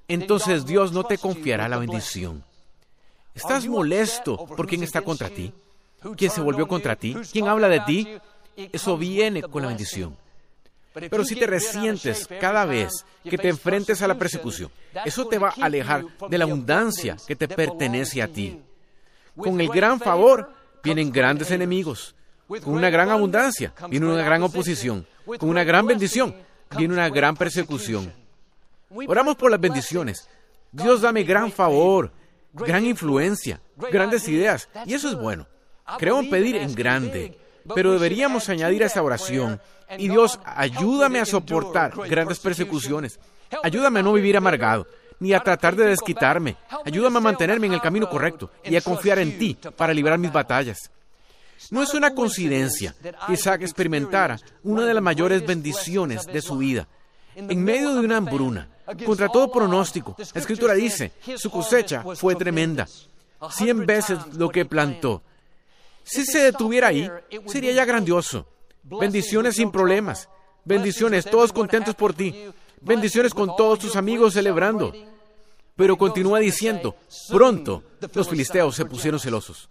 entonces 0.08 0.66
Dios 0.66 0.92
no 0.92 1.04
te 1.04 1.18
confiará 1.18 1.68
la 1.68 1.78
bendición. 1.78 2.42
¿Estás 3.34 3.66
molesto 3.66 4.46
por 4.46 4.66
quien 4.66 4.82
está 4.82 5.02
contra 5.02 5.28
ti? 5.28 5.52
¿Quién 6.16 6.30
se 6.30 6.40
volvió 6.40 6.66
contra 6.66 6.96
ti? 6.96 7.14
¿Quién 7.30 7.46
habla 7.46 7.68
de 7.68 7.80
ti? 7.80 8.08
Eso 8.56 8.96
viene 8.96 9.42
con 9.42 9.62
la 9.62 9.68
bendición. 9.68 10.16
Pero 10.92 11.24
si 11.24 11.36
te 11.36 11.46
resientes 11.46 12.28
cada 12.40 12.64
vez 12.64 13.04
que 13.22 13.38
te 13.38 13.48
enfrentes 13.48 14.02
a 14.02 14.08
la 14.08 14.18
persecución, 14.18 14.70
eso 15.04 15.26
te 15.26 15.38
va 15.38 15.50
a 15.50 15.66
alejar 15.66 16.04
de 16.28 16.38
la 16.38 16.44
abundancia 16.44 17.16
que 17.26 17.36
te 17.36 17.46
pertenece 17.46 18.22
a 18.22 18.28
ti. 18.28 18.60
Con 19.36 19.60
el 19.60 19.68
gran 19.68 20.00
favor 20.00 20.52
vienen 20.82 21.12
grandes 21.12 21.50
enemigos. 21.50 22.16
Con 22.48 22.74
una 22.74 22.90
gran 22.90 23.10
abundancia 23.10 23.72
viene 23.88 24.06
una 24.06 24.24
gran 24.24 24.42
oposición. 24.42 25.06
Con 25.38 25.50
una 25.50 25.62
gran 25.62 25.86
bendición 25.86 26.34
viene 26.76 26.94
una 26.94 27.08
gran 27.08 27.36
persecución. 27.36 28.12
Oramos 28.90 29.36
por 29.36 29.50
las 29.50 29.60
bendiciones. 29.60 30.28
Dios 30.72 31.00
dame 31.00 31.22
gran 31.22 31.50
favor, 31.50 32.12
gran 32.52 32.84
influencia, 32.84 33.60
grandes 33.90 34.28
ideas, 34.28 34.68
y 34.86 34.94
eso 34.94 35.08
es 35.08 35.14
bueno. 35.14 35.46
Creo 35.98 36.20
en 36.20 36.28
pedir 36.30 36.56
en 36.56 36.74
grande, 36.74 37.38
pero 37.74 37.92
deberíamos 37.92 38.48
añadir 38.48 38.82
a 38.82 38.86
esa 38.86 39.02
oración, 39.02 39.60
y 39.96 40.08
Dios, 40.08 40.38
ayúdame 40.44 41.20
a 41.20 41.24
soportar 41.24 41.92
grandes 42.08 42.38
persecuciones. 42.38 43.18
Ayúdame 43.62 44.00
a 44.00 44.02
no 44.02 44.12
vivir 44.12 44.36
amargado, 44.36 44.86
ni 45.20 45.32
a 45.32 45.40
tratar 45.40 45.74
de 45.74 45.86
desquitarme. 45.86 46.56
Ayúdame 46.84 47.18
a 47.18 47.22
mantenerme 47.22 47.66
en 47.66 47.72
el 47.72 47.80
camino 47.80 48.08
correcto 48.08 48.50
y 48.64 48.76
a 48.76 48.82
confiar 48.82 49.18
en 49.18 49.38
ti 49.38 49.56
para 49.76 49.94
librar 49.94 50.18
mis 50.18 50.32
batallas. 50.32 50.90
No 51.70 51.82
es 51.82 51.94
una 51.94 52.14
coincidencia 52.14 52.94
que 53.26 53.32
Isaac 53.32 53.62
experimentara 53.62 54.38
una 54.62 54.84
de 54.84 54.94
las 54.94 55.02
mayores 55.02 55.44
bendiciones 55.46 56.26
de 56.26 56.42
su 56.42 56.58
vida. 56.58 56.86
En 57.34 57.64
medio 57.64 57.94
de 57.94 58.00
una 58.00 58.18
hambruna, 58.18 58.68
contra 59.04 59.28
todo 59.28 59.50
pronóstico, 59.50 60.16
la 60.18 60.40
escritura 60.40 60.74
dice, 60.74 61.12
su 61.36 61.50
cosecha 61.50 62.04
fue 62.14 62.34
tremenda, 62.34 62.86
cien 63.50 63.86
veces 63.86 64.18
lo 64.34 64.48
que 64.48 64.64
plantó. 64.64 65.22
Si 66.04 66.24
se 66.24 66.38
detuviera 66.38 66.88
ahí, 66.88 67.10
sería 67.46 67.72
ya 67.72 67.84
grandioso. 67.84 68.46
Bendiciones 68.82 69.56
sin 69.56 69.70
problemas. 69.70 70.28
Bendiciones, 70.64 71.24
todos 71.26 71.52
contentos 71.52 71.94
por 71.94 72.14
ti. 72.14 72.46
Bendiciones 72.80 73.34
con 73.34 73.54
todos 73.56 73.78
tus 73.78 73.96
amigos 73.96 74.34
celebrando. 74.34 74.92
Pero 75.76 75.96
continúa 75.96 76.38
diciendo, 76.38 76.96
pronto 77.28 77.82
los 78.14 78.28
filisteos 78.28 78.74
se 78.74 78.84
pusieron 78.84 79.20
celosos. 79.20 79.68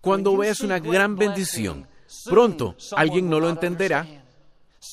Cuando 0.00 0.36
ves 0.36 0.60
una 0.60 0.78
gran 0.78 1.16
bendición, 1.16 1.88
pronto 2.26 2.76
alguien 2.94 3.28
no 3.28 3.40
lo 3.40 3.48
entenderá. 3.48 4.21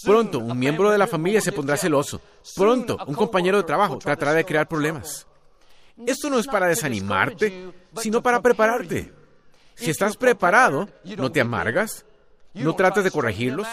Pronto 0.03 0.39
un 0.39 0.58
miembro 0.58 0.91
de 0.91 0.98
la 0.98 1.08
familia 1.08 1.41
se 1.41 1.51
pondrá 1.51 1.75
celoso. 1.75 2.22
Pronto 2.55 2.98
un 3.08 3.15
compañero 3.15 3.58
de 3.58 3.63
trabajo 3.63 3.98
tratará 3.98 4.34
de 4.34 4.46
crear 4.46 4.67
problemas. 4.67 5.25
Esto 6.05 6.29
no 6.29 6.39
es 6.39 6.48
para 6.48 6.67
desanimarte, 6.67 7.74
sino 7.98 8.22
para 8.22 8.41
prepararte. 8.41 9.13
Si 9.75 9.89
estás 9.89 10.15
preparado, 10.15 10.88
no 11.17 11.31
te 11.31 11.41
amargas, 11.41 12.05
no 12.53 12.75
tratas 12.75 13.03
de 13.03 13.12
corregirlos, 13.12 13.67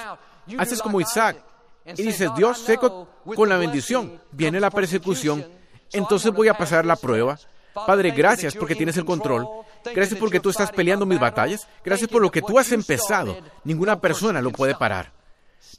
haces 0.59 0.81
como 0.81 1.01
Isaac 1.01 1.37
y 1.85 2.03
dices, 2.03 2.31
Dios, 2.37 2.59
seco 2.59 3.09
con 3.25 3.49
la 3.49 3.57
bendición, 3.57 4.21
viene 4.33 4.59
la 4.61 4.71
persecución, 4.71 5.47
entonces 5.93 6.33
voy 6.33 6.49
a 6.49 6.55
pasar 6.55 6.85
la 6.85 6.97
prueba. 6.97 7.39
Padre, 7.87 8.11
gracias 8.11 8.55
porque 8.55 8.75
tienes 8.75 8.97
el 8.97 9.05
control. 9.05 9.47
Gracias 9.95 10.19
porque 10.19 10.41
tú 10.41 10.49
estás 10.49 10.73
peleando 10.73 11.05
mis 11.05 11.21
batallas. 11.21 11.69
Gracias 11.85 12.09
por 12.09 12.23
lo 12.23 12.31
que 12.31 12.41
tú 12.41 12.59
has 12.59 12.73
empezado. 12.73 13.37
Ninguna 13.65 14.01
persona 14.01 14.41
lo 14.41 14.51
puede 14.51 14.75
parar. 14.75 15.16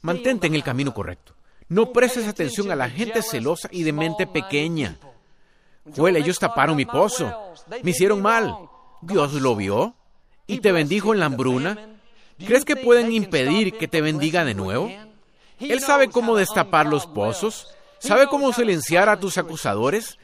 Mantente 0.02 0.46
en 0.46 0.54
el 0.54 0.62
camino 0.62 0.94
correcto. 0.94 1.34
No 1.68 1.92
prestes 1.92 2.26
atención 2.26 2.70
a 2.70 2.76
la 2.76 2.88
gente 2.88 3.22
celosa 3.22 3.68
y 3.70 3.82
de 3.82 3.92
mente 3.92 4.26
pequeña. 4.26 4.96
Joel, 5.94 6.16
ellos 6.16 6.38
taparon 6.38 6.76
mi 6.76 6.86
pozo. 6.86 7.52
Me 7.82 7.90
hicieron 7.90 8.22
mal. 8.22 8.54
Dios 9.02 9.32
lo 9.34 9.54
vio 9.54 9.94
y 10.46 10.58
te 10.58 10.72
bendijo 10.72 11.12
en 11.12 11.20
la 11.20 11.26
hambruna. 11.26 11.78
¿Crees 12.44 12.64
que 12.64 12.76
pueden 12.76 13.12
impedir 13.12 13.76
que 13.76 13.88
te 13.88 14.00
bendiga 14.00 14.44
de 14.44 14.54
nuevo? 14.54 14.90
Él 15.60 15.80
sabe 15.80 16.08
cómo 16.08 16.36
destapar 16.36 16.86
los 16.86 17.06
pozos, 17.06 17.66
sabe 17.98 18.28
cómo 18.28 18.52
silenciar 18.52 19.08
a 19.08 19.18
tus 19.18 19.38
acusadores. 19.38 20.18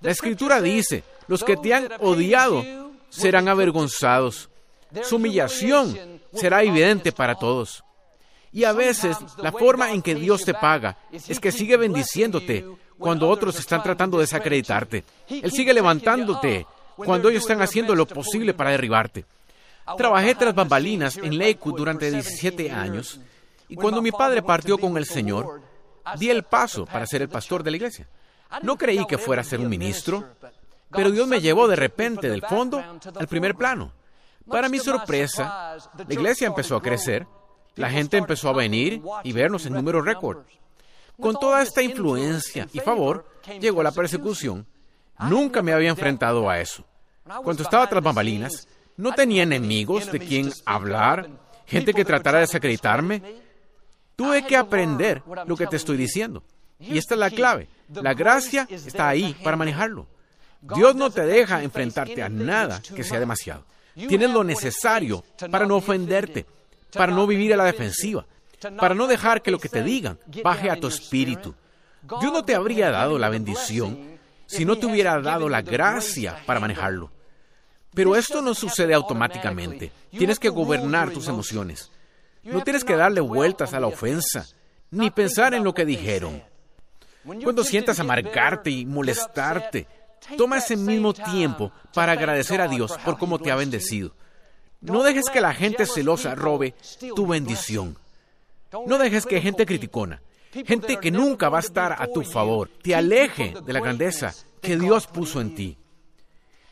La 0.00 0.12
escritura 0.12 0.60
dice, 0.60 1.02
los 1.26 1.42
que 1.42 1.56
te 1.56 1.74
han 1.74 1.88
odiado 2.00 2.64
serán 3.08 3.48
avergonzados. 3.48 4.48
Su 5.02 5.16
humillación 5.16 6.20
será 6.32 6.62
evidente 6.62 7.12
para 7.12 7.34
todos. 7.34 7.82
Y 8.56 8.64
a 8.64 8.72
veces 8.72 9.18
la 9.36 9.52
forma 9.52 9.92
en 9.92 10.00
que 10.00 10.14
Dios 10.14 10.42
te 10.42 10.54
paga 10.54 10.96
es 11.12 11.38
que 11.38 11.52
sigue 11.52 11.76
bendiciéndote 11.76 12.64
cuando 12.98 13.28
otros 13.28 13.58
están 13.58 13.82
tratando 13.82 14.16
de 14.16 14.22
desacreditarte. 14.22 15.04
Él 15.28 15.52
sigue 15.52 15.74
levantándote 15.74 16.66
cuando 16.96 17.28
ellos 17.28 17.42
están 17.42 17.60
haciendo 17.60 17.94
lo 17.94 18.06
posible 18.06 18.54
para 18.54 18.70
derribarte. 18.70 19.26
Trabajé 19.98 20.36
tras 20.36 20.54
bambalinas 20.54 21.18
en 21.18 21.36
Lakewood 21.36 21.76
durante 21.76 22.10
17 22.10 22.70
años 22.70 23.20
y 23.68 23.76
cuando 23.76 24.00
mi 24.00 24.10
padre 24.10 24.40
partió 24.40 24.78
con 24.78 24.96
el 24.96 25.04
Señor, 25.04 25.60
di 26.18 26.30
el 26.30 26.42
paso 26.44 26.86
para 26.86 27.06
ser 27.06 27.20
el 27.20 27.28
pastor 27.28 27.62
de 27.62 27.72
la 27.72 27.76
iglesia. 27.76 28.08
No 28.62 28.78
creí 28.78 29.04
que 29.04 29.18
fuera 29.18 29.42
a 29.42 29.44
ser 29.44 29.60
un 29.60 29.68
ministro, 29.68 30.30
pero 30.90 31.10
Dios 31.10 31.28
me 31.28 31.42
llevó 31.42 31.68
de 31.68 31.76
repente 31.76 32.30
del 32.30 32.40
fondo 32.40 32.82
al 33.14 33.28
primer 33.28 33.54
plano. 33.54 33.92
Para 34.48 34.70
mi 34.70 34.78
sorpresa, 34.78 35.76
la 36.08 36.14
iglesia 36.14 36.46
empezó 36.46 36.76
a 36.76 36.82
crecer, 36.82 37.26
la 37.76 37.90
gente 37.90 38.16
empezó 38.16 38.48
a 38.48 38.54
venir 38.54 39.02
y 39.22 39.32
vernos 39.32 39.66
en 39.66 39.74
números 39.74 40.04
récord. 40.04 40.38
Con 41.20 41.34
toda 41.38 41.62
esta 41.62 41.82
influencia 41.82 42.68
y 42.72 42.80
favor, 42.80 43.26
llegó 43.60 43.82
la 43.82 43.92
persecución. 43.92 44.66
Nunca 45.20 45.62
me 45.62 45.72
había 45.72 45.90
enfrentado 45.90 46.48
a 46.50 46.60
eso. 46.60 46.84
Cuando 47.42 47.62
estaba 47.62 47.88
tras 47.88 48.02
bambalinas, 48.02 48.68
no 48.96 49.12
tenía 49.12 49.42
enemigos 49.42 50.10
de 50.10 50.18
quien 50.18 50.52
hablar, 50.64 51.28
gente 51.66 51.94
que 51.94 52.04
tratara 52.04 52.38
de 52.38 52.46
desacreditarme. 52.46 53.22
Tuve 54.14 54.46
que 54.46 54.56
aprender 54.56 55.22
lo 55.46 55.56
que 55.56 55.66
te 55.66 55.76
estoy 55.76 55.96
diciendo. 55.96 56.42
Y 56.78 56.98
esta 56.98 57.14
es 57.14 57.20
la 57.20 57.30
clave. 57.30 57.68
La 57.88 58.14
gracia 58.14 58.66
está 58.70 59.08
ahí 59.08 59.34
para 59.42 59.56
manejarlo. 59.56 60.06
Dios 60.60 60.94
no 60.96 61.10
te 61.10 61.24
deja 61.24 61.62
enfrentarte 61.62 62.22
a 62.22 62.28
nada 62.28 62.80
que 62.94 63.04
sea 63.04 63.20
demasiado. 63.20 63.64
Tienes 63.94 64.30
lo 64.30 64.44
necesario 64.44 65.24
para 65.50 65.66
no 65.66 65.76
ofenderte, 65.76 66.44
para 66.96 67.12
no 67.12 67.26
vivir 67.26 67.52
a 67.54 67.56
la 67.56 67.64
defensiva, 67.64 68.26
para 68.78 68.94
no 68.94 69.06
dejar 69.06 69.42
que 69.42 69.50
lo 69.50 69.58
que 69.58 69.68
te 69.68 69.82
digan 69.82 70.18
baje 70.42 70.70
a 70.70 70.76
tu 70.78 70.86
espíritu. 70.86 71.54
Dios 72.20 72.32
no 72.32 72.44
te 72.44 72.54
habría 72.54 72.90
dado 72.90 73.18
la 73.18 73.28
bendición 73.28 74.18
si 74.46 74.64
no 74.64 74.76
te 74.76 74.86
hubiera 74.86 75.20
dado 75.20 75.48
la 75.48 75.62
gracia 75.62 76.42
para 76.46 76.60
manejarlo. 76.60 77.10
Pero 77.94 78.14
esto 78.14 78.42
no 78.42 78.54
sucede 78.54 78.94
automáticamente. 78.94 79.90
Tienes 80.10 80.38
que 80.38 80.48
gobernar 80.48 81.10
tus 81.10 81.28
emociones. 81.28 81.90
No 82.42 82.62
tienes 82.62 82.84
que 82.84 82.94
darle 82.94 83.20
vueltas 83.20 83.72
a 83.72 83.80
la 83.80 83.88
ofensa, 83.88 84.46
ni 84.90 85.10
pensar 85.10 85.54
en 85.54 85.64
lo 85.64 85.74
que 85.74 85.84
dijeron. 85.84 86.42
Cuando 87.42 87.64
sientas 87.64 87.98
amargarte 87.98 88.70
y 88.70 88.86
molestarte, 88.86 89.88
toma 90.36 90.58
ese 90.58 90.76
mismo 90.76 91.12
tiempo 91.12 91.72
para 91.92 92.12
agradecer 92.12 92.60
a 92.60 92.68
Dios 92.68 92.96
por 93.04 93.18
cómo 93.18 93.38
te 93.38 93.50
ha 93.50 93.56
bendecido. 93.56 94.14
No 94.80 95.02
dejes 95.02 95.26
que 95.32 95.40
la 95.40 95.54
gente 95.54 95.86
celosa 95.86 96.34
robe 96.34 96.74
tu 97.14 97.26
bendición. 97.26 97.96
No 98.86 98.98
dejes 98.98 99.26
que 99.26 99.40
gente 99.40 99.64
criticona, 99.64 100.20
gente 100.52 100.98
que 100.98 101.10
nunca 101.10 101.48
va 101.48 101.58
a 101.58 101.60
estar 101.60 101.96
a 102.00 102.06
tu 102.08 102.22
favor, 102.22 102.68
te 102.82 102.94
aleje 102.94 103.54
de 103.64 103.72
la 103.72 103.80
grandeza 103.80 104.34
que 104.60 104.76
Dios 104.76 105.06
puso 105.06 105.40
en 105.40 105.54
ti. 105.54 105.78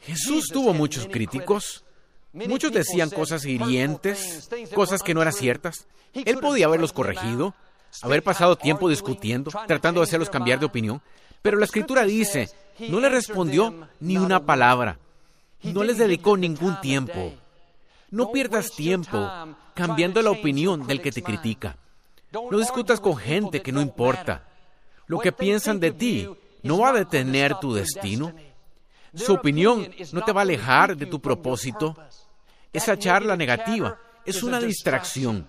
Jesús 0.02 0.48
tuvo 0.52 0.74
muchos 0.74 1.06
críticos. 1.06 1.84
Muchos 2.32 2.72
decían 2.72 3.10
cosas 3.10 3.44
hirientes, 3.44 4.50
cosas 4.74 5.02
que 5.02 5.14
no 5.14 5.22
eran 5.22 5.32
ciertas. 5.32 5.86
Él 6.12 6.38
podía 6.38 6.66
haberlos 6.66 6.92
corregido, 6.92 7.54
haber 8.02 8.24
pasado 8.24 8.56
tiempo 8.56 8.88
discutiendo, 8.88 9.52
tratando 9.68 10.00
de 10.00 10.04
hacerlos 10.04 10.30
cambiar 10.30 10.58
de 10.58 10.66
opinión. 10.66 11.00
Pero 11.42 11.58
la 11.58 11.64
escritura 11.64 12.04
dice, 12.04 12.50
no 12.88 12.98
le 12.98 13.08
respondió 13.08 13.88
ni 14.00 14.16
una 14.16 14.44
palabra. 14.44 14.98
No 15.62 15.84
les 15.84 15.96
dedicó 15.96 16.36
ningún 16.36 16.80
tiempo. 16.80 17.32
No 18.10 18.30
pierdas 18.30 18.70
tiempo 18.70 19.30
cambiando 19.74 20.22
la 20.22 20.30
opinión 20.30 20.86
del 20.86 21.00
que 21.00 21.12
te 21.12 21.22
critica. 21.22 21.76
No 22.32 22.58
discutas 22.58 23.00
con 23.00 23.16
gente 23.16 23.62
que 23.62 23.72
no 23.72 23.80
importa. 23.80 24.46
Lo 25.06 25.18
que 25.18 25.32
piensan 25.32 25.80
de 25.80 25.92
ti 25.92 26.28
no 26.62 26.78
va 26.78 26.90
a 26.90 26.92
detener 26.94 27.58
tu 27.60 27.74
destino. 27.74 28.32
Su 29.14 29.34
opinión 29.34 29.88
no 30.12 30.22
te 30.22 30.32
va 30.32 30.40
a 30.40 30.42
alejar 30.42 30.96
de 30.96 31.06
tu 31.06 31.20
propósito. 31.20 31.96
Esa 32.72 32.98
charla 32.98 33.36
negativa 33.36 33.98
es 34.24 34.42
una 34.42 34.58
distracción. 34.60 35.46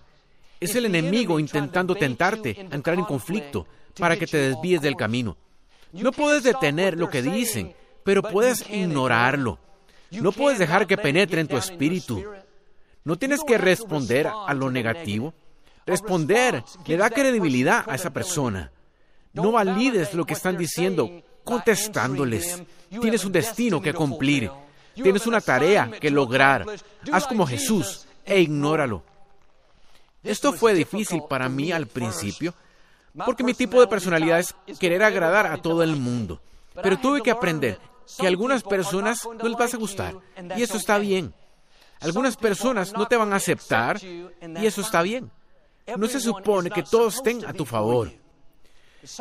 Es 0.59 0.75
el 0.75 0.85
enemigo 0.85 1.39
intentando 1.39 1.95
tentarte 1.95 2.67
a 2.71 2.75
entrar 2.75 2.97
en 2.97 3.05
conflicto 3.05 3.67
para 3.97 4.17
que 4.17 4.27
te 4.27 4.37
desvíes 4.37 4.81
del 4.81 4.95
camino. 4.95 5.37
No 5.91 6.11
puedes 6.11 6.43
detener 6.43 6.97
lo 6.97 7.09
que 7.09 7.21
dicen, 7.21 7.73
pero 8.03 8.21
puedes 8.21 8.69
ignorarlo. 8.69 9.57
No 10.11 10.31
puedes 10.31 10.59
dejar 10.59 10.85
que 10.85 10.97
penetre 10.97 11.41
en 11.41 11.47
tu 11.47 11.57
espíritu. 11.57 12.23
No 13.05 13.17
tienes 13.17 13.43
que 13.43 13.57
responder 13.57 14.27
a 14.27 14.53
lo 14.53 14.71
negativo. 14.71 15.33
Responder 15.85 16.63
le 16.85 16.97
da 16.97 17.11
credibilidad 17.11 17.85
a 17.87 17.95
esa 17.95 18.09
persona. 18.09 18.71
No 19.33 19.51
valides 19.51 20.15
lo 20.15 20.25
que 20.25 20.33
están 20.33 20.57
diciendo 20.57 21.21
contestándoles. 21.43 22.63
Tienes 22.89 23.23
un 23.23 23.31
destino 23.31 23.79
que 23.79 23.93
cumplir. 23.93 24.49
Tienes 24.95 25.27
una 25.27 25.39
tarea 25.39 25.91
que 26.01 26.09
lograr. 26.09 26.65
Haz 27.11 27.27
como 27.27 27.45
Jesús 27.45 28.07
e 28.25 28.41
ignóralo. 28.41 29.03
Esto 30.23 30.53
fue 30.53 30.73
difícil 30.73 31.21
para 31.29 31.47
mí 31.47 31.71
al 31.71 31.85
principio, 31.85 32.55
porque 33.25 33.43
mi 33.43 33.53
tipo 33.53 33.79
de 33.79 33.85
personalidad 33.85 34.39
es 34.39 34.55
querer 34.79 35.03
agradar 35.03 35.45
a 35.45 35.61
todo 35.61 35.83
el 35.83 35.95
mundo. 35.95 36.41
Pero 36.81 36.97
tuve 36.97 37.21
que 37.21 37.29
aprender 37.29 37.79
que 38.17 38.25
a 38.25 38.29
algunas 38.29 38.63
personas 38.63 39.19
no 39.23 39.47
les 39.47 39.57
vas 39.57 39.75
a 39.75 39.77
gustar, 39.77 40.15
y 40.57 40.63
eso 40.63 40.77
está 40.77 40.97
bien. 40.97 41.31
Algunas 41.99 42.37
personas 42.37 42.93
no 42.93 43.07
te 43.07 43.15
van 43.15 43.33
a 43.33 43.37
aceptar, 43.37 43.99
y 44.03 44.65
eso 44.65 44.81
está 44.81 45.01
bien. 45.01 45.31
No 45.97 46.07
se 46.07 46.19
supone 46.19 46.69
que 46.69 46.83
todos 46.83 47.15
estén 47.15 47.45
a 47.45 47.53
tu 47.53 47.65
favor. 47.65 48.11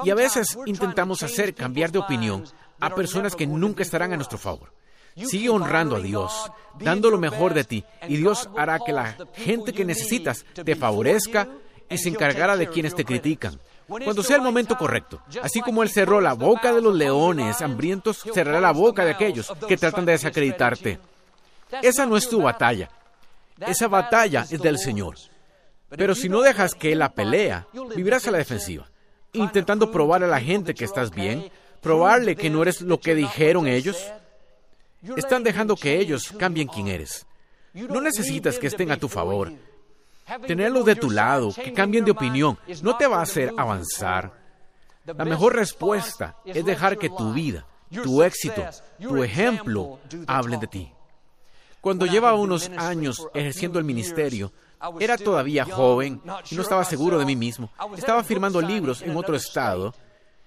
Y 0.02 0.10
a 0.10 0.14
veces 0.14 0.58
intentamos 0.66 1.22
hacer 1.22 1.54
cambiar 1.54 1.92
de 1.92 1.98
opinión 1.98 2.44
a 2.80 2.94
personas 2.94 3.36
que 3.36 3.46
nunca 3.46 3.82
estarán 3.82 4.12
a 4.12 4.16
nuestro 4.16 4.38
favor. 4.38 4.72
Sigue 5.16 5.48
honrando 5.48 5.96
a 5.96 6.00
Dios, 6.00 6.50
dando 6.78 7.10
lo 7.10 7.18
mejor 7.18 7.54
de 7.54 7.64
ti, 7.64 7.84
y 8.08 8.16
Dios 8.16 8.48
hará 8.56 8.80
que 8.80 8.92
la 8.92 9.16
gente 9.34 9.72
que 9.72 9.84
necesitas 9.84 10.44
te 10.52 10.74
favorezca 10.74 11.48
y 11.88 11.98
se 11.98 12.08
encargará 12.08 12.56
de 12.56 12.68
quienes 12.68 12.94
te 12.94 13.04
critican. 13.04 13.60
Cuando 13.86 14.22
sea 14.22 14.36
el 14.36 14.42
momento 14.42 14.76
correcto, 14.76 15.20
así 15.42 15.60
como 15.60 15.82
Él 15.82 15.90
cerró 15.90 16.20
la 16.20 16.32
boca 16.32 16.72
de 16.72 16.80
los 16.80 16.94
leones 16.94 17.60
hambrientos, 17.60 18.24
cerrará 18.32 18.60
la 18.60 18.72
boca 18.72 19.04
de 19.04 19.12
aquellos 19.12 19.52
que 19.68 19.76
tratan 19.76 20.06
de 20.06 20.12
desacreditarte. 20.12 20.98
Esa 21.82 22.06
no 22.06 22.16
es 22.16 22.28
tu 22.28 22.42
batalla. 22.42 22.90
Esa 23.60 23.88
batalla 23.88 24.46
es 24.50 24.60
del 24.60 24.78
Señor. 24.78 25.16
Pero 25.88 26.14
si 26.14 26.28
no 26.28 26.40
dejas 26.40 26.74
que 26.74 26.92
Él 26.92 26.98
la 26.98 27.12
pelea, 27.12 27.66
vivirás 27.94 28.26
a 28.26 28.30
la 28.30 28.38
defensiva 28.38 28.88
intentando 29.34 29.90
probar 29.90 30.24
a 30.24 30.28
la 30.28 30.40
gente 30.40 30.74
que 30.74 30.84
estás 30.84 31.10
bien, 31.10 31.50
probarle 31.80 32.36
que 32.36 32.48
no 32.48 32.62
eres 32.62 32.80
lo 32.80 32.98
que 32.98 33.14
dijeron 33.14 33.66
ellos. 33.66 33.96
Están 35.16 35.42
dejando 35.42 35.76
que 35.76 35.98
ellos 35.98 36.32
cambien 36.38 36.68
quién 36.68 36.88
eres. 36.88 37.26
No 37.74 38.00
necesitas 38.00 38.58
que 38.58 38.68
estén 38.68 38.90
a 38.90 38.96
tu 38.96 39.08
favor. 39.08 39.52
Tenerlos 40.46 40.86
de 40.86 40.96
tu 40.96 41.10
lado, 41.10 41.52
que 41.52 41.74
cambien 41.74 42.04
de 42.04 42.12
opinión, 42.12 42.58
no 42.82 42.96
te 42.96 43.06
va 43.06 43.18
a 43.18 43.22
hacer 43.22 43.52
avanzar. 43.58 44.32
La 45.04 45.24
mejor 45.26 45.54
respuesta 45.54 46.36
es 46.46 46.64
dejar 46.64 46.96
que 46.96 47.10
tu 47.10 47.34
vida, 47.34 47.66
tu 48.02 48.22
éxito, 48.22 48.64
tu 48.98 49.22
ejemplo 49.22 49.98
hablen 50.26 50.60
de 50.60 50.66
ti. 50.66 50.93
Cuando 51.84 52.06
llevaba 52.06 52.38
unos 52.38 52.70
años 52.78 53.28
ejerciendo 53.34 53.78
el 53.78 53.84
ministerio, 53.84 54.50
era 54.98 55.18
todavía 55.18 55.66
joven 55.66 56.18
y 56.50 56.54
no 56.54 56.62
estaba 56.62 56.82
seguro 56.82 57.18
de 57.18 57.26
mí 57.26 57.36
mismo. 57.36 57.68
Estaba 57.94 58.24
firmando 58.24 58.62
libros 58.62 59.02
en 59.02 59.14
otro 59.14 59.36
estado 59.36 59.94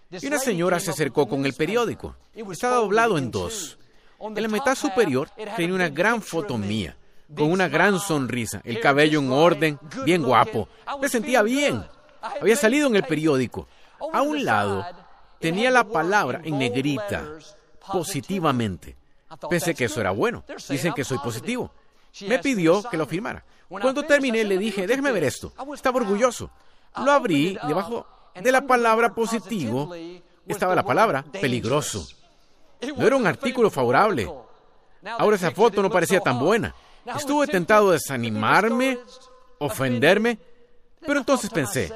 y 0.10 0.26
una 0.26 0.40
señora 0.40 0.80
se 0.80 0.90
acercó 0.90 1.30
con 1.30 1.46
el 1.46 1.54
periódico. 1.54 2.16
Estaba 2.34 2.78
doblado 2.78 3.20
en 3.20 3.30
dos. 3.30 3.78
En 4.20 4.42
la 4.42 4.48
mitad 4.48 4.74
superior 4.74 5.30
tenía 5.56 5.76
una 5.76 5.90
gran 5.90 6.24
foto 6.24 6.58
mía, 6.58 6.98
con 7.36 7.52
una 7.52 7.68
gran 7.68 8.00
sonrisa, 8.00 8.60
el 8.64 8.80
cabello 8.80 9.20
en 9.20 9.32
orden, 9.32 9.80
bien 10.06 10.24
guapo. 10.24 10.68
Me 11.00 11.08
sentía 11.08 11.44
bien. 11.44 11.86
Había 12.42 12.56
salido 12.56 12.88
en 12.88 12.96
el 12.96 13.04
periódico. 13.04 13.68
A 14.12 14.24
un 14.24 14.44
lado 14.44 14.84
tenía 15.40 15.70
la 15.70 15.84
palabra 15.84 16.42
en 16.44 16.58
negrita, 16.58 17.30
positivamente. 17.92 18.96
Pensé 19.50 19.76
que 19.76 19.86
eso 19.86 20.00
era 20.00 20.12
bueno. 20.12 20.44
Dicen 20.70 20.94
que 20.94 21.04
soy 21.04 21.18
positivo. 21.20 21.72
Me 22.22 22.40
pidió 22.40 22.84
que 22.84 22.98
lo 22.98 23.06
firmara. 23.06 23.44
Cuando 23.70 24.04
terminé 24.04 24.44
le 24.44 24.58
dije, 24.58 24.88
déjeme 24.88 25.12
ver 25.12 25.26
esto. 25.26 25.54
Estaba 25.74 25.98
orgulloso. 25.98 26.50
Lo 26.98 27.12
abrí 27.12 27.58
debajo 27.68 28.06
de 28.34 28.52
la 28.52 28.62
palabra 28.62 29.14
positivo 29.14 29.94
estaba 30.48 30.76
la 30.76 30.84
palabra 30.84 31.24
peligroso. 31.24 32.08
No 32.96 33.06
era 33.06 33.16
un 33.16 33.28
artículo 33.28 33.70
favorable. 33.70 34.32
Ahora 35.18 35.36
esa 35.36 35.52
foto 35.52 35.82
no 35.82 35.90
parecía 35.90 36.20
tan 36.20 36.40
buena. 36.40 36.74
Estuve 37.06 37.48
tentado 37.48 37.90
a 37.90 37.94
desanimarme, 37.94 39.00
ofenderme, 39.60 40.38
pero 41.06 41.20
entonces 41.20 41.50
pensé, 41.50 41.94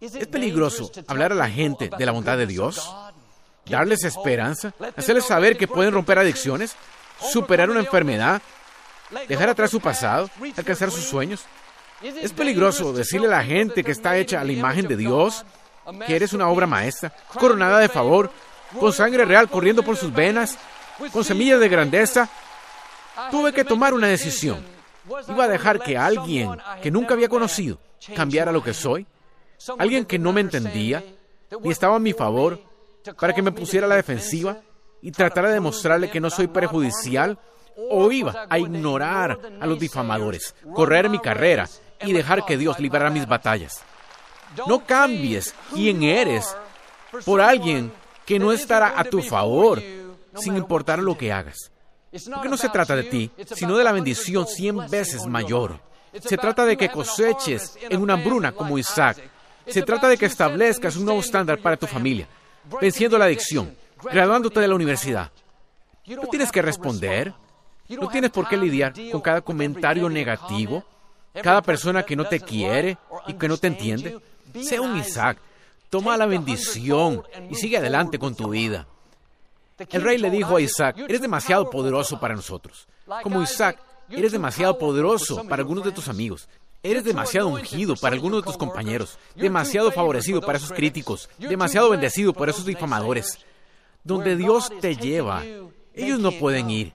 ¿es 0.00 0.26
peligroso 0.26 0.90
hablar 1.06 1.32
a 1.32 1.34
la 1.34 1.50
gente 1.50 1.90
de 1.96 2.06
la 2.06 2.12
bondad 2.12 2.38
de 2.38 2.46
Dios? 2.46 2.90
¿Darles 3.66 4.04
esperanza? 4.04 4.72
¿Hacerles 4.96 5.24
saber 5.24 5.56
que 5.56 5.68
pueden 5.68 5.92
romper 5.92 6.18
adicciones? 6.18 6.74
¿Superar 7.20 7.70
una 7.70 7.80
enfermedad? 7.80 8.42
¿Dejar 9.28 9.50
atrás 9.50 9.70
su 9.70 9.80
pasado? 9.80 10.28
¿Alcanzar 10.56 10.90
sus 10.90 11.04
sueños? 11.04 11.44
¿Es 12.02 12.32
peligroso 12.32 12.92
decirle 12.92 13.28
a 13.28 13.30
la 13.30 13.44
gente 13.44 13.84
que 13.84 13.92
está 13.92 14.16
hecha 14.16 14.40
a 14.40 14.44
la 14.44 14.52
imagen 14.52 14.88
de 14.88 14.96
Dios 14.96 15.44
que 16.06 16.16
eres 16.16 16.32
una 16.32 16.48
obra 16.48 16.66
maestra, 16.66 17.12
coronada 17.38 17.78
de 17.78 17.88
favor, 17.88 18.30
con 18.78 18.92
sangre 18.92 19.24
real 19.24 19.48
corriendo 19.48 19.82
por 19.82 19.96
sus 19.96 20.12
venas, 20.12 20.58
con 21.12 21.24
semillas 21.24 21.60
de 21.60 21.68
grandeza? 21.68 22.28
Tuve 23.30 23.52
que 23.52 23.64
tomar 23.64 23.94
una 23.94 24.08
decisión. 24.08 24.64
¿Iba 25.28 25.44
a 25.44 25.48
dejar 25.48 25.80
que 25.80 25.96
alguien 25.96 26.50
que 26.82 26.90
nunca 26.90 27.14
había 27.14 27.28
conocido 27.28 27.78
cambiara 28.16 28.50
lo 28.50 28.62
que 28.62 28.74
soy? 28.74 29.06
¿Alguien 29.78 30.04
que 30.04 30.18
no 30.18 30.32
me 30.32 30.40
entendía 30.40 31.04
y 31.62 31.70
estaba 31.70 31.96
a 31.96 32.00
mi 32.00 32.12
favor 32.12 32.60
para 33.18 33.32
que 33.32 33.42
me 33.42 33.52
pusiera 33.52 33.86
a 33.86 33.88
la 33.88 33.96
defensiva 33.96 34.58
y 35.00 35.10
tratara 35.10 35.48
de 35.48 35.54
demostrarle 35.54 36.10
que 36.10 36.20
no 36.20 36.30
soy 36.30 36.46
perjudicial? 36.46 37.38
¿O 37.90 38.12
iba 38.12 38.46
a 38.50 38.58
ignorar 38.58 39.38
a 39.60 39.66
los 39.66 39.78
difamadores, 39.78 40.54
correr 40.74 41.08
mi 41.08 41.18
carrera 41.18 41.68
y 42.04 42.12
dejar 42.12 42.44
que 42.44 42.56
Dios 42.56 42.78
librara 42.78 43.10
mis 43.10 43.26
batallas. 43.26 43.82
No 44.66 44.84
cambies 44.84 45.54
quién 45.72 46.02
eres 46.02 46.56
por 47.24 47.40
alguien 47.40 47.92
que 48.26 48.38
no 48.38 48.52
estará 48.52 48.98
a 48.98 49.04
tu 49.04 49.22
favor, 49.22 49.82
sin 50.36 50.56
importar 50.56 50.98
lo 50.98 51.16
que 51.16 51.32
hagas. 51.32 51.70
Porque 52.32 52.48
no 52.48 52.56
se 52.56 52.68
trata 52.68 52.94
de 52.94 53.04
ti, 53.04 53.30
sino 53.54 53.76
de 53.76 53.84
la 53.84 53.92
bendición 53.92 54.46
cien 54.46 54.78
veces 54.90 55.26
mayor. 55.26 55.80
Se 56.20 56.36
trata 56.36 56.66
de 56.66 56.76
que 56.76 56.90
coseches 56.90 57.78
en 57.80 58.02
una 58.02 58.14
hambruna 58.14 58.52
como 58.52 58.78
Isaac. 58.78 59.18
Se 59.66 59.82
trata 59.82 60.08
de 60.08 60.18
que 60.18 60.26
establezcas 60.26 60.96
un 60.96 61.06
nuevo 61.06 61.20
estándar 61.20 61.58
para 61.58 61.76
tu 61.76 61.86
familia, 61.86 62.28
venciendo 62.80 63.18
la 63.18 63.26
adicción, 63.26 63.76
graduándote 64.02 64.60
de 64.60 64.68
la 64.68 64.74
universidad. 64.74 65.30
No 66.06 66.26
tienes 66.28 66.50
que 66.50 66.62
responder, 66.62 67.32
no 67.88 68.08
tienes 68.08 68.30
por 68.30 68.48
qué 68.48 68.56
lidiar 68.56 68.92
con 69.10 69.20
cada 69.20 69.40
comentario 69.40 70.08
negativo 70.08 70.84
cada 71.40 71.62
persona 71.62 72.02
que 72.02 72.16
no 72.16 72.26
te 72.26 72.40
quiere 72.40 72.98
y 73.26 73.34
que 73.34 73.48
no 73.48 73.56
te 73.56 73.68
entiende, 73.68 74.18
sea 74.60 74.80
un 74.82 74.96
Isaac. 74.98 75.38
Toma 75.88 76.16
la 76.16 76.26
bendición 76.26 77.22
y 77.50 77.54
sigue 77.54 77.78
adelante 77.78 78.18
con 78.18 78.34
tu 78.34 78.50
vida. 78.50 78.86
El 79.90 80.02
rey 80.02 80.18
le 80.18 80.30
dijo 80.30 80.56
a 80.56 80.60
Isaac, 80.60 80.98
eres 80.98 81.20
demasiado 81.20 81.70
poderoso 81.70 82.20
para 82.20 82.34
nosotros. 82.34 82.86
Como 83.22 83.42
Isaac, 83.42 83.78
eres 84.10 84.32
demasiado 84.32 84.78
poderoso 84.78 85.44
para 85.48 85.62
algunos 85.62 85.84
de 85.84 85.92
tus 85.92 86.08
amigos. 86.08 86.48
Eres 86.82 87.04
demasiado 87.04 87.48
ungido 87.48 87.94
para 87.96 88.14
algunos 88.14 88.40
de 88.40 88.46
tus 88.46 88.56
compañeros, 88.56 89.18
demasiado 89.36 89.92
favorecido 89.92 90.40
para 90.40 90.58
esos 90.58 90.72
críticos, 90.72 91.30
demasiado 91.38 91.90
bendecido 91.90 92.32
por 92.32 92.48
esos 92.48 92.66
difamadores. 92.66 93.38
Donde 94.02 94.36
Dios 94.36 94.70
te 94.80 94.96
lleva, 94.96 95.44
ellos 95.94 96.18
no 96.18 96.32
pueden 96.32 96.70
ir. 96.70 96.92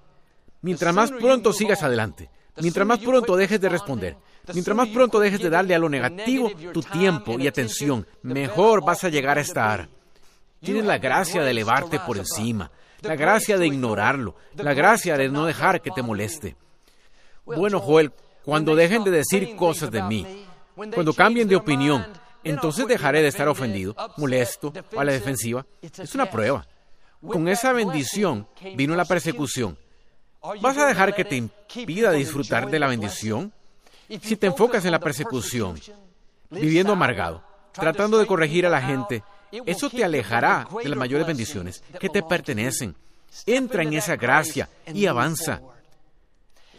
Mientras 0.61 0.93
más 0.93 1.11
pronto 1.11 1.53
sigas 1.53 1.83
adelante, 1.83 2.29
Mientras 2.59 2.87
más 2.87 2.99
pronto 2.99 3.35
dejes 3.35 3.61
de 3.61 3.69
responder, 3.69 4.17
mientras 4.53 4.75
más 4.75 4.87
pronto 4.89 5.19
dejes 5.19 5.39
de 5.39 5.49
darle 5.49 5.75
a 5.75 5.79
lo 5.79 5.89
negativo 5.89 6.51
tu 6.73 6.81
tiempo 6.81 7.37
y 7.39 7.47
atención, 7.47 8.07
mejor 8.23 8.83
vas 8.83 9.03
a 9.03 9.09
llegar 9.09 9.37
a 9.37 9.41
estar. 9.41 9.87
Tienes 10.59 10.85
la 10.85 10.97
gracia 10.97 11.43
de 11.43 11.51
elevarte 11.51 11.99
por 11.99 12.17
encima, 12.17 12.71
la 13.01 13.15
gracia 13.15 13.57
de 13.57 13.67
ignorarlo, 13.67 14.35
la 14.55 14.73
gracia 14.73 15.17
de 15.17 15.29
no 15.29 15.45
dejar 15.45 15.81
que 15.81 15.91
te 15.91 16.01
moleste. 16.01 16.55
Bueno, 17.45 17.79
Joel, 17.79 18.11
cuando 18.47 18.77
dejen 18.77 19.03
de 19.03 19.11
decir 19.11 19.57
cosas 19.57 19.91
de 19.91 20.01
mí, 20.01 20.25
cuando 20.73 21.13
cambien 21.13 21.49
de 21.49 21.57
opinión, 21.57 22.07
entonces 22.45 22.87
dejaré 22.87 23.21
de 23.21 23.27
estar 23.27 23.49
ofendido, 23.49 23.93
molesto 24.15 24.71
o 24.95 24.99
a 25.01 25.03
la 25.03 25.11
defensiva. 25.11 25.65
Es 25.81 26.15
una 26.15 26.31
prueba. 26.31 26.65
Con 27.21 27.49
esa 27.49 27.73
bendición 27.73 28.47
vino 28.75 28.95
la 28.95 29.03
persecución 29.03 29.77
¿Vas 30.61 30.77
a 30.77 30.85
dejar 30.85 31.13
que 31.13 31.25
te 31.25 31.35
impida 31.35 32.11
disfrutar 32.11 32.69
de 32.69 32.79
la 32.79 32.87
bendición? 32.87 33.51
Si 34.21 34.37
te 34.37 34.47
enfocas 34.47 34.85
en 34.85 34.91
la 34.91 34.99
persecución, 34.99 35.77
viviendo 36.49 36.93
amargado, 36.93 37.43
tratando 37.73 38.17
de 38.17 38.25
corregir 38.25 38.65
a 38.65 38.69
la 38.69 38.81
gente, 38.81 39.23
eso 39.65 39.89
te 39.89 40.05
alejará 40.05 40.69
de 40.81 40.87
las 40.87 40.97
mayores 40.97 41.27
bendiciones 41.27 41.83
que 41.99 42.07
te 42.07 42.23
pertenecen. 42.23 42.95
Entra 43.45 43.83
en 43.83 43.91
esa 43.91 44.15
gracia 44.15 44.69
y 44.93 45.05
avanza. 45.05 45.61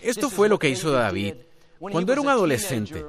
Esto 0.00 0.30
fue 0.30 0.48
lo 0.48 0.58
que 0.58 0.70
hizo 0.70 0.90
David. 0.90 1.34
Cuando 1.78 2.12
era 2.12 2.20
un 2.20 2.28
adolescente, 2.28 3.04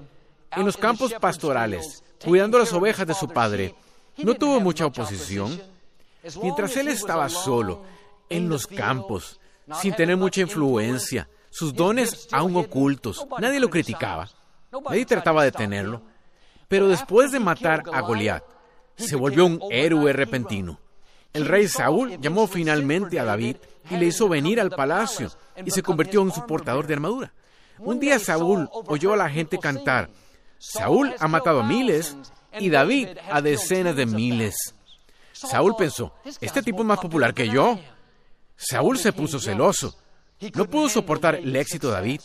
en 0.52 0.66
los 0.66 0.78
campos 0.78 1.14
pastorales, 1.20 2.04
cuidando 2.24 2.60
las 2.60 2.74
ovejas 2.74 3.08
de 3.08 3.14
su 3.14 3.28
padre, 3.28 3.76
no 4.18 4.36
tuvo 4.36 4.60
mucha 4.60 4.86
oposición. 4.86 5.60
Mientras 6.42 6.76
él 6.78 6.90
estaba 6.90 7.30
solo, 7.30 7.84
en 8.30 8.50
los 8.50 8.68
campos, 8.68 9.40
sin 9.82 9.94
tener 9.96 10.18
mucha 10.18 10.42
influencia, 10.42 11.28
sus 11.50 11.74
dones 11.74 12.28
aún 12.32 12.56
ocultos. 12.56 13.26
Nadie 13.40 13.60
lo 13.60 13.70
criticaba, 13.70 14.30
nadie 14.72 15.06
trataba 15.06 15.44
de 15.44 15.52
tenerlo. 15.52 16.02
Pero 16.68 16.88
después 16.88 17.32
de 17.32 17.40
matar 17.40 17.84
a 17.92 18.02
Goliat, 18.02 18.44
se 18.96 19.16
volvió 19.16 19.46
un 19.46 19.60
héroe 19.72 20.14
repentino. 20.14 20.80
El 21.34 21.46
rey 21.46 21.68
Saúl 21.68 22.20
llamó 22.20 22.48
finalmente 22.48 23.20
a 23.20 23.24
David 23.24 23.58
y 23.90 23.98
le 23.98 24.08
hizo 24.08 24.28
venir 24.28 24.60
al 24.60 24.72
palacio 24.72 25.32
y 25.64 25.72
se 25.72 25.84
convirtió 25.84 26.22
en 26.22 26.32
su 26.32 26.46
portador 26.46 26.86
de 26.86 26.96
armadura. 26.96 27.34
Un 27.80 28.00
día 28.00 28.20
Saúl 28.20 28.70
oyó 28.88 29.14
a 29.14 29.18
la 29.18 29.30
gente 29.30 29.58
cantar, 29.58 30.10
Saúl 30.58 31.16
ha 31.20 31.28
matado 31.28 31.62
a 31.62 31.64
miles 31.64 32.16
y 32.60 32.70
David 32.70 33.10
a 33.32 33.42
decenas 33.42 33.96
de 33.96 34.06
miles. 34.06 34.76
Saúl 35.32 35.76
pensó, 35.78 36.14
este 36.42 36.62
tipo 36.62 36.80
es 36.80 36.86
más 36.86 37.00
popular 37.00 37.34
que 37.34 37.48
yo. 37.48 37.80
Saúl 38.58 38.98
se 38.98 39.14
puso 39.14 39.40
celoso. 39.40 39.96
No 40.54 40.70
pudo 40.70 40.90
soportar 40.90 41.36
el 41.36 41.56
éxito 41.56 41.88
de 41.88 41.94
David. 41.94 42.22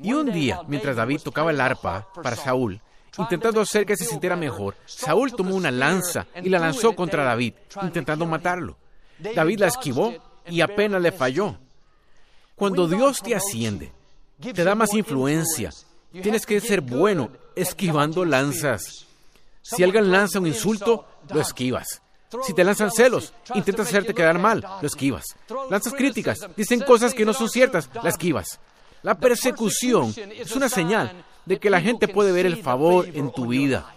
Y 0.00 0.12
un 0.12 0.30
día, 0.30 0.60
mientras 0.68 0.96
David 0.96 1.20
tocaba 1.24 1.50
el 1.50 1.60
arpa 1.60 2.06
para 2.22 2.36
Saúl, 2.36 2.80
intentando 3.16 3.60
hacer 3.60 3.86
que 3.86 3.96
se 3.96 4.04
sintiera 4.04 4.36
mejor, 4.36 4.76
Saúl 4.84 5.32
tomó 5.32 5.54
una 5.54 5.70
lanza 5.70 6.26
y 6.42 6.48
la 6.50 6.58
lanzó 6.58 6.94
contra 6.94 7.24
David, 7.24 7.54
intentando 7.82 8.26
matarlo. 8.26 8.76
David 9.18 9.60
la 9.60 9.66
esquivó 9.68 10.14
y 10.46 10.60
apenas 10.60 11.00
le 11.00 11.12
falló. 11.12 11.56
Cuando 12.54 12.86
Dios 12.86 13.22
te 13.22 13.34
asciende, 13.34 13.92
te 14.40 14.64
da 14.64 14.74
más 14.74 14.94
influencia, 14.94 15.70
tienes 16.12 16.46
que 16.46 16.60
ser 16.60 16.80
bueno 16.80 17.30
esquivando 17.54 18.24
lanzas. 18.24 19.06
Si 19.62 19.82
alguien 19.82 20.10
lanza 20.10 20.38
un 20.38 20.46
insulto, 20.46 21.06
lo 21.32 21.40
esquivas. 21.40 22.00
Si 22.42 22.52
te 22.52 22.64
lanzan 22.64 22.90
celos, 22.90 23.32
intentas 23.54 23.88
hacerte 23.88 24.14
quedar 24.14 24.38
mal, 24.38 24.60
lo 24.60 24.86
esquivas. 24.86 25.24
Lanzas 25.70 25.94
críticas, 25.94 26.38
dicen 26.56 26.80
cosas 26.80 27.14
que 27.14 27.24
no 27.24 27.32
son 27.32 27.48
ciertas, 27.48 27.88
la 28.02 28.10
esquivas. 28.10 28.60
La 29.02 29.14
persecución 29.18 30.14
es 30.16 30.54
una 30.54 30.68
señal 30.68 31.24
de 31.46 31.58
que 31.58 31.70
la 31.70 31.80
gente 31.80 32.08
puede 32.08 32.32
ver 32.32 32.46
el 32.46 32.62
favor 32.62 33.06
en 33.06 33.32
tu 33.32 33.46
vida. 33.46 33.94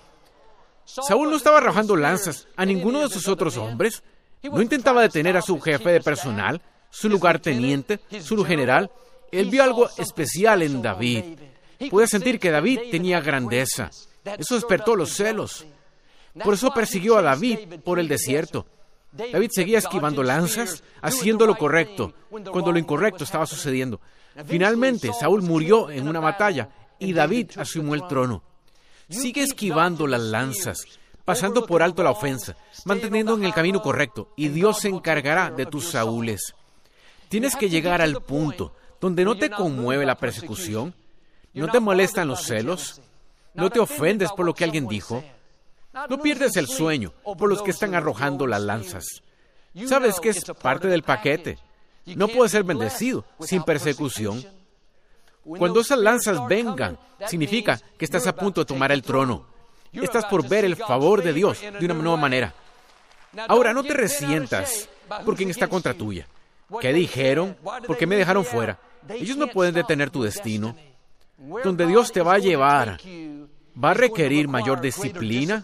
Saúl 0.85 1.29
no 1.29 1.35
estaba 1.35 1.57
arrojando 1.57 1.95
lanzas 1.95 2.47
a 2.55 2.65
ninguno 2.65 3.01
de 3.01 3.09
sus 3.09 3.27
otros 3.27 3.57
hombres. 3.57 4.03
No 4.43 4.61
intentaba 4.61 5.01
detener 5.01 5.37
a 5.37 5.41
su 5.41 5.59
jefe 5.59 5.91
de 5.91 6.01
personal, 6.01 6.61
su 6.89 7.09
lugarteniente, 7.09 7.99
su 8.21 8.43
general. 8.43 8.89
Él 9.31 9.49
vio 9.49 9.63
algo 9.63 9.89
especial 9.97 10.61
en 10.61 10.81
David. 10.81 11.37
Puede 11.89 12.07
sentir 12.07 12.39
que 12.39 12.51
David 12.51 12.79
tenía 12.91 13.21
grandeza. 13.21 13.89
Eso 14.37 14.55
despertó 14.55 14.95
los 14.95 15.13
celos. 15.13 15.65
Por 16.43 16.53
eso 16.53 16.73
persiguió 16.73 17.17
a 17.17 17.21
David 17.21 17.79
por 17.83 17.99
el 17.99 18.07
desierto. 18.07 18.65
David 19.11 19.49
seguía 19.51 19.79
esquivando 19.79 20.23
lanzas, 20.23 20.83
haciendo 21.01 21.45
lo 21.45 21.55
correcto, 21.55 22.13
cuando 22.29 22.71
lo 22.71 22.79
incorrecto 22.79 23.23
estaba 23.23 23.45
sucediendo. 23.45 23.99
Finalmente, 24.45 25.11
Saúl 25.13 25.41
murió 25.41 25.89
en 25.89 26.07
una 26.07 26.21
batalla 26.21 26.69
y 26.97 27.11
David 27.11 27.51
asumió 27.57 27.95
el 27.95 28.07
trono. 28.07 28.43
Sigue 29.09 29.43
esquivando 29.43 30.07
las 30.07 30.21
lanzas, 30.21 30.85
pasando 31.25 31.65
por 31.65 31.83
alto 31.83 32.03
la 32.03 32.11
ofensa, 32.11 32.55
manteniendo 32.85 33.35
en 33.35 33.43
el 33.43 33.53
camino 33.53 33.81
correcto, 33.81 34.31
y 34.37 34.47
Dios 34.47 34.79
se 34.79 34.87
encargará 34.87 35.51
de 35.51 35.65
tus 35.65 35.89
Saúles. 35.89 36.55
Tienes 37.27 37.57
que 37.57 37.69
llegar 37.69 38.01
al 38.01 38.21
punto 38.21 38.73
donde 39.01 39.25
no 39.25 39.35
te 39.35 39.49
conmueve 39.49 40.05
la 40.05 40.15
persecución, 40.15 40.93
no 41.53 41.67
te 41.67 41.79
molestan 41.79 42.27
los 42.27 42.43
celos, 42.43 43.01
no 43.55 43.69
te 43.69 43.79
ofendes 43.79 44.31
por 44.31 44.45
lo 44.45 44.53
que 44.53 44.63
alguien 44.63 44.87
dijo, 44.87 45.23
no 46.07 46.21
pierdes 46.21 46.55
el 46.55 46.67
sueño 46.67 47.11
por 47.37 47.49
los 47.49 47.63
que 47.63 47.71
están 47.71 47.95
arrojando 47.95 48.47
las 48.47 48.61
lanzas. 48.61 49.05
Sabes 49.87 50.19
que 50.19 50.29
es 50.29 50.45
parte 50.61 50.87
del 50.87 51.03
paquete. 51.03 51.57
No 52.05 52.27
puedes 52.27 52.51
ser 52.51 52.63
bendecido 52.63 53.25
sin 53.39 53.63
persecución. 53.63 54.45
Cuando 55.43 55.81
esas 55.81 55.97
lanzas 55.97 56.47
vengan, 56.47 56.97
significa 57.27 57.81
que 57.97 58.05
estás 58.05 58.27
a 58.27 58.35
punto 58.35 58.61
de 58.61 58.65
tomar 58.65 58.91
el 58.91 59.01
trono. 59.01 59.47
Estás 59.91 60.25
por 60.25 60.47
ver 60.47 60.63
el 60.63 60.75
favor 60.75 61.23
de 61.23 61.33
Dios 61.33 61.59
de 61.59 61.85
una 61.85 61.95
nueva 61.95 62.17
manera. 62.17 62.53
Ahora, 63.47 63.73
no 63.73 63.83
te 63.83 63.93
resientas 63.93 64.87
por 65.25 65.35
quien 65.35 65.49
está 65.49 65.67
contra 65.67 65.95
tuya. 65.95 66.27
¿Qué 66.79 66.93
dijeron? 66.93 67.57
¿Por 67.87 67.97
qué 67.97 68.05
me 68.05 68.15
dejaron 68.15 68.45
fuera? 68.45 68.79
Ellos 69.09 69.37
no 69.37 69.47
pueden 69.47 69.73
detener 69.73 70.09
tu 70.09 70.23
destino. 70.23 70.75
Donde 71.63 71.87
Dios 71.87 72.11
te 72.11 72.21
va 72.21 72.35
a 72.35 72.39
llevar 72.39 72.99
va 73.81 73.91
a 73.91 73.95
requerir 73.95 74.47
mayor 74.47 74.81
disciplina, 74.81 75.63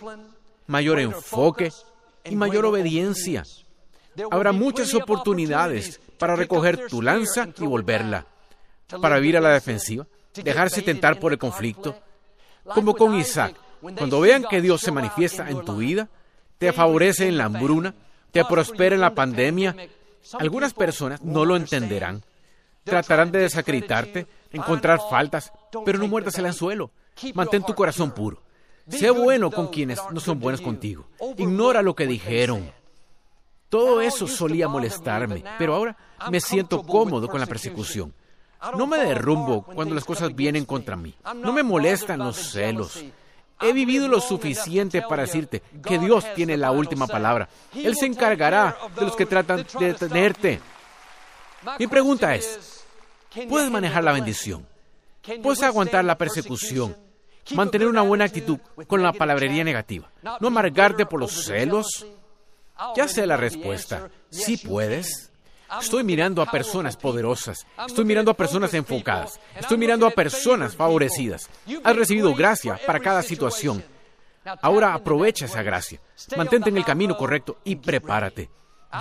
mayor 0.66 1.00
enfoque 1.00 1.72
y 2.24 2.36
mayor 2.36 2.66
obediencia. 2.66 3.44
Habrá 4.32 4.52
muchas 4.52 4.94
oportunidades 4.94 6.00
para 6.18 6.36
recoger 6.36 6.88
tu 6.88 7.02
lanza 7.02 7.50
y 7.60 7.66
volverla, 7.66 8.26
para 9.02 9.20
vivir 9.20 9.38
a 9.38 9.42
la 9.42 9.50
defensiva, 9.52 10.08
dejarse 10.34 10.82
tentar 10.82 11.20
por 11.20 11.32
el 11.32 11.38
conflicto, 11.38 11.96
como 12.64 12.96
con 12.96 13.16
Isaac. 13.16 13.56
Cuando 13.80 14.22
vean 14.22 14.46
que 14.50 14.62
Dios 14.62 14.82
se 14.82 14.92
manifiesta 14.92 15.50
en 15.50 15.64
tu 15.64 15.78
vida, 15.78 16.10
te 16.58 16.74
favorece 16.74 17.28
en 17.28 17.38
la 17.38 17.46
hambruna, 17.46 17.94
te 18.32 18.44
prospera 18.46 18.96
en 18.96 19.02
la 19.02 19.14
pandemia, 19.14 19.76
algunas 20.40 20.74
personas 20.74 21.22
no 21.22 21.46
lo 21.46 21.56
entenderán. 21.56 22.24
Tratarán 22.88 23.32
de 23.32 23.40
desacreditarte, 23.40 24.28
encontrar 24.52 25.00
faltas, 25.10 25.52
pero 25.86 26.00
no 26.00 26.08
muerdas 26.08 26.38
el 26.38 26.46
anzuelo. 26.46 26.92
Mantén 27.34 27.64
tu 27.64 27.74
corazón 27.76 28.12
puro. 28.12 28.42
Sé 28.90 29.10
bueno 29.10 29.52
con 29.52 29.68
quienes 29.68 30.00
no 30.12 30.20
son 30.20 30.40
buenos 30.40 30.62
contigo. 30.62 31.06
Ignora 31.38 31.82
lo 31.82 31.96
que 31.96 32.08
dijeron. 32.08 32.72
Todo 33.70 34.00
eso 34.00 34.28
solía 34.28 34.70
molestarme, 34.70 35.44
pero 35.60 35.76
ahora 35.76 35.98
me 36.32 36.40
siento 36.40 36.84
cómodo 36.84 37.28
con 37.28 37.40
la 37.40 37.46
persecución. 37.46 38.14
No 38.78 38.88
me 38.88 38.98
derrumbo 38.98 39.64
cuando 39.64 39.94
las 39.94 40.06
cosas 40.06 40.34
vienen 40.34 40.66
contra 40.66 40.96
mí. 40.96 41.14
No 41.36 41.52
me 41.52 41.64
molestan 41.64 42.20
los 42.20 42.38
celos. 42.52 43.04
He 43.60 43.74
vivido 43.74 44.08
lo 44.08 44.22
suficiente 44.22 45.02
para 45.02 45.24
decirte 45.24 45.62
que 45.84 45.98
Dios 45.98 46.26
tiene 46.36 46.58
la 46.58 46.72
última 46.72 47.08
palabra. 47.08 47.50
Él 47.76 47.96
se 47.96 48.06
encargará 48.06 48.78
de 48.96 49.06
los 49.06 49.16
que 49.16 49.26
tratan 49.26 49.66
de 49.80 49.94
detenerte. 49.94 50.62
Mi 51.80 51.88
pregunta 51.88 52.36
es, 52.36 52.86
¿puedes 53.50 53.72
manejar 53.72 54.04
la 54.04 54.12
bendición? 54.12 54.66
¿Puedes 55.42 55.64
aguantar 55.64 56.06
la 56.06 56.18
persecución? 56.18 56.96
Mantener 57.54 57.88
una 57.88 58.02
buena 58.02 58.26
actitud 58.26 58.60
con 58.88 59.02
la 59.02 59.14
palabrería 59.14 59.64
negativa. 59.64 60.10
No 60.40 60.48
amargarte 60.48 61.06
por 61.06 61.20
los 61.20 61.46
celos. 61.46 62.06
Ya 62.96 63.08
sé 63.08 63.26
la 63.26 63.38
respuesta. 63.38 64.10
Sí 64.30 64.58
puedes. 64.58 65.32
Estoy 65.82 66.04
mirando 66.04 66.42
a 66.42 66.50
personas 66.50 66.96
poderosas. 66.96 67.66
Estoy 67.88 68.06
mirando 68.06 68.32
a 68.32 68.36
personas 68.36 68.74
enfocadas. 68.74 69.40
Estoy 69.56 69.78
mirando 69.78 70.06
a 70.06 70.12
personas 70.12 70.76
favorecidas. 70.76 71.50
Has 71.84 71.96
recibido 71.96 72.34
gracia 72.36 72.80
para 72.86 73.00
cada 73.00 73.22
situación. 73.22 73.84
Ahora 74.62 74.94
aprovecha 74.94 75.46
esa 75.46 75.64
gracia. 75.64 76.00
Mantente 76.38 76.70
en 76.70 76.78
el 76.78 76.86
camino 76.86 77.18
correcto 77.18 77.58
y 77.64 77.76
prepárate. 77.76 78.50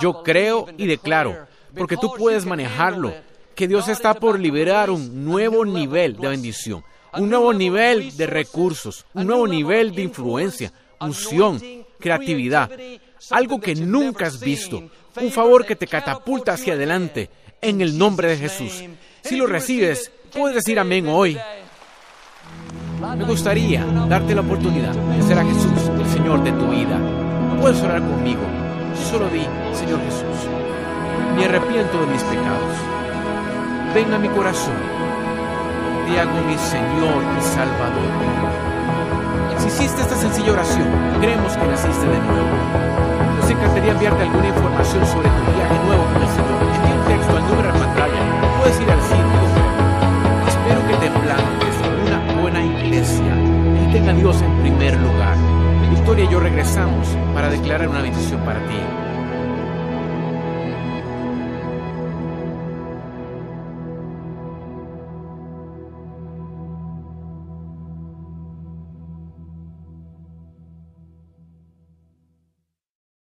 Yo 0.01 0.21
creo 0.23 0.67
y 0.77 0.87
declaro, 0.87 1.47
porque 1.77 1.97
tú 1.97 2.13
puedes 2.17 2.45
manejarlo, 2.45 3.13
que 3.55 3.67
Dios 3.67 3.87
está 3.87 4.13
por 4.13 4.39
liberar 4.39 4.89
un 4.89 5.25
nuevo 5.25 5.65
nivel 5.65 6.15
de 6.17 6.27
bendición, 6.27 6.83
un 7.13 7.29
nuevo 7.29 7.53
nivel 7.53 8.15
de 8.15 8.27
recursos, 8.27 9.05
un 9.13 9.27
nuevo 9.27 9.47
nivel 9.47 9.93
de 9.93 10.03
influencia, 10.03 10.71
unción, 10.99 11.59
creatividad, 11.99 12.69
algo 13.31 13.59
que 13.59 13.75
nunca 13.75 14.27
has 14.27 14.39
visto, 14.39 14.89
un 15.19 15.31
favor 15.31 15.65
que 15.65 15.75
te 15.75 15.87
catapulta 15.87 16.53
hacia 16.53 16.73
adelante 16.73 17.29
en 17.61 17.81
el 17.81 17.97
nombre 17.97 18.29
de 18.29 18.37
Jesús. 18.37 18.83
Si 19.23 19.35
lo 19.35 19.47
recibes, 19.47 20.11
puedes 20.31 20.55
decir 20.55 20.79
amén 20.79 21.07
hoy. 21.07 21.37
Me 23.15 23.23
gustaría 23.25 23.85
darte 24.07 24.33
la 24.33 24.41
oportunidad 24.41 24.93
de 24.93 25.23
ser 25.23 25.39
a 25.39 25.45
Jesús 25.45 25.89
el 25.99 26.07
Señor 26.07 26.43
de 26.43 26.51
tu 26.51 26.67
vida. 26.69 26.99
Puedes 27.59 27.81
orar 27.81 28.01
conmigo. 28.01 28.41
Solo 29.09 29.29
di, 29.29 29.41
Señor 29.73 29.99
Jesús, 30.01 30.49
me 31.35 31.45
arrepiento 31.45 31.99
de 31.99 32.07
mis 32.07 32.23
pecados. 32.23 32.75
Ven 33.93 34.13
a 34.13 34.19
mi 34.19 34.27
corazón. 34.29 34.75
Te 36.07 36.19
hago 36.19 36.39
mi 36.47 36.57
Señor 36.57 37.21
y 37.37 37.41
Salvador. 37.41 38.11
Si 39.59 39.67
hiciste 39.67 40.01
esta 40.01 40.15
sencilla 40.15 40.51
oración, 40.53 40.87
creemos 41.19 41.55
que 41.57 41.67
naciste 41.67 42.05
de 42.07 42.19
nuevo. 42.19 42.53
Nos 43.39 43.49
encantaría 43.49 43.91
enviarte 43.91 44.23
alguna 44.23 44.47
información 44.47 45.05
sobre 45.05 45.29
tu 45.29 45.41
viaje 45.55 45.77
nuevo 45.85 46.03
con 46.13 46.21
el 46.21 46.29
Señor. 46.29 46.59
Envía 46.75 46.95
un 46.95 47.07
texto 47.07 47.37
al 47.37 47.47
número 47.47 47.69
en 47.69 47.79
pantalla. 47.79 48.21
Puedes 48.59 48.81
ir 48.81 48.91
al 48.91 49.01
sitio. 49.01 49.41
Espero 50.47 50.79
que 50.87 50.95
te 51.03 51.09
plantes 51.19 51.75
una 52.05 52.41
buena 52.41 52.63
iglesia 52.63 53.33
y 53.83 53.93
tenga 53.93 54.11
a 54.11 54.15
Dios 54.15 54.41
en 54.41 54.61
primer 54.61 54.97
lugar. 54.97 55.37
Victoria 55.89 56.25
y 56.25 56.29
yo 56.29 56.39
regresamos 56.39 57.07
para 57.33 57.49
declarar 57.49 57.87
una 57.89 58.01
bendición 58.01 58.39
para 58.41 58.59
ti. 58.67 59.06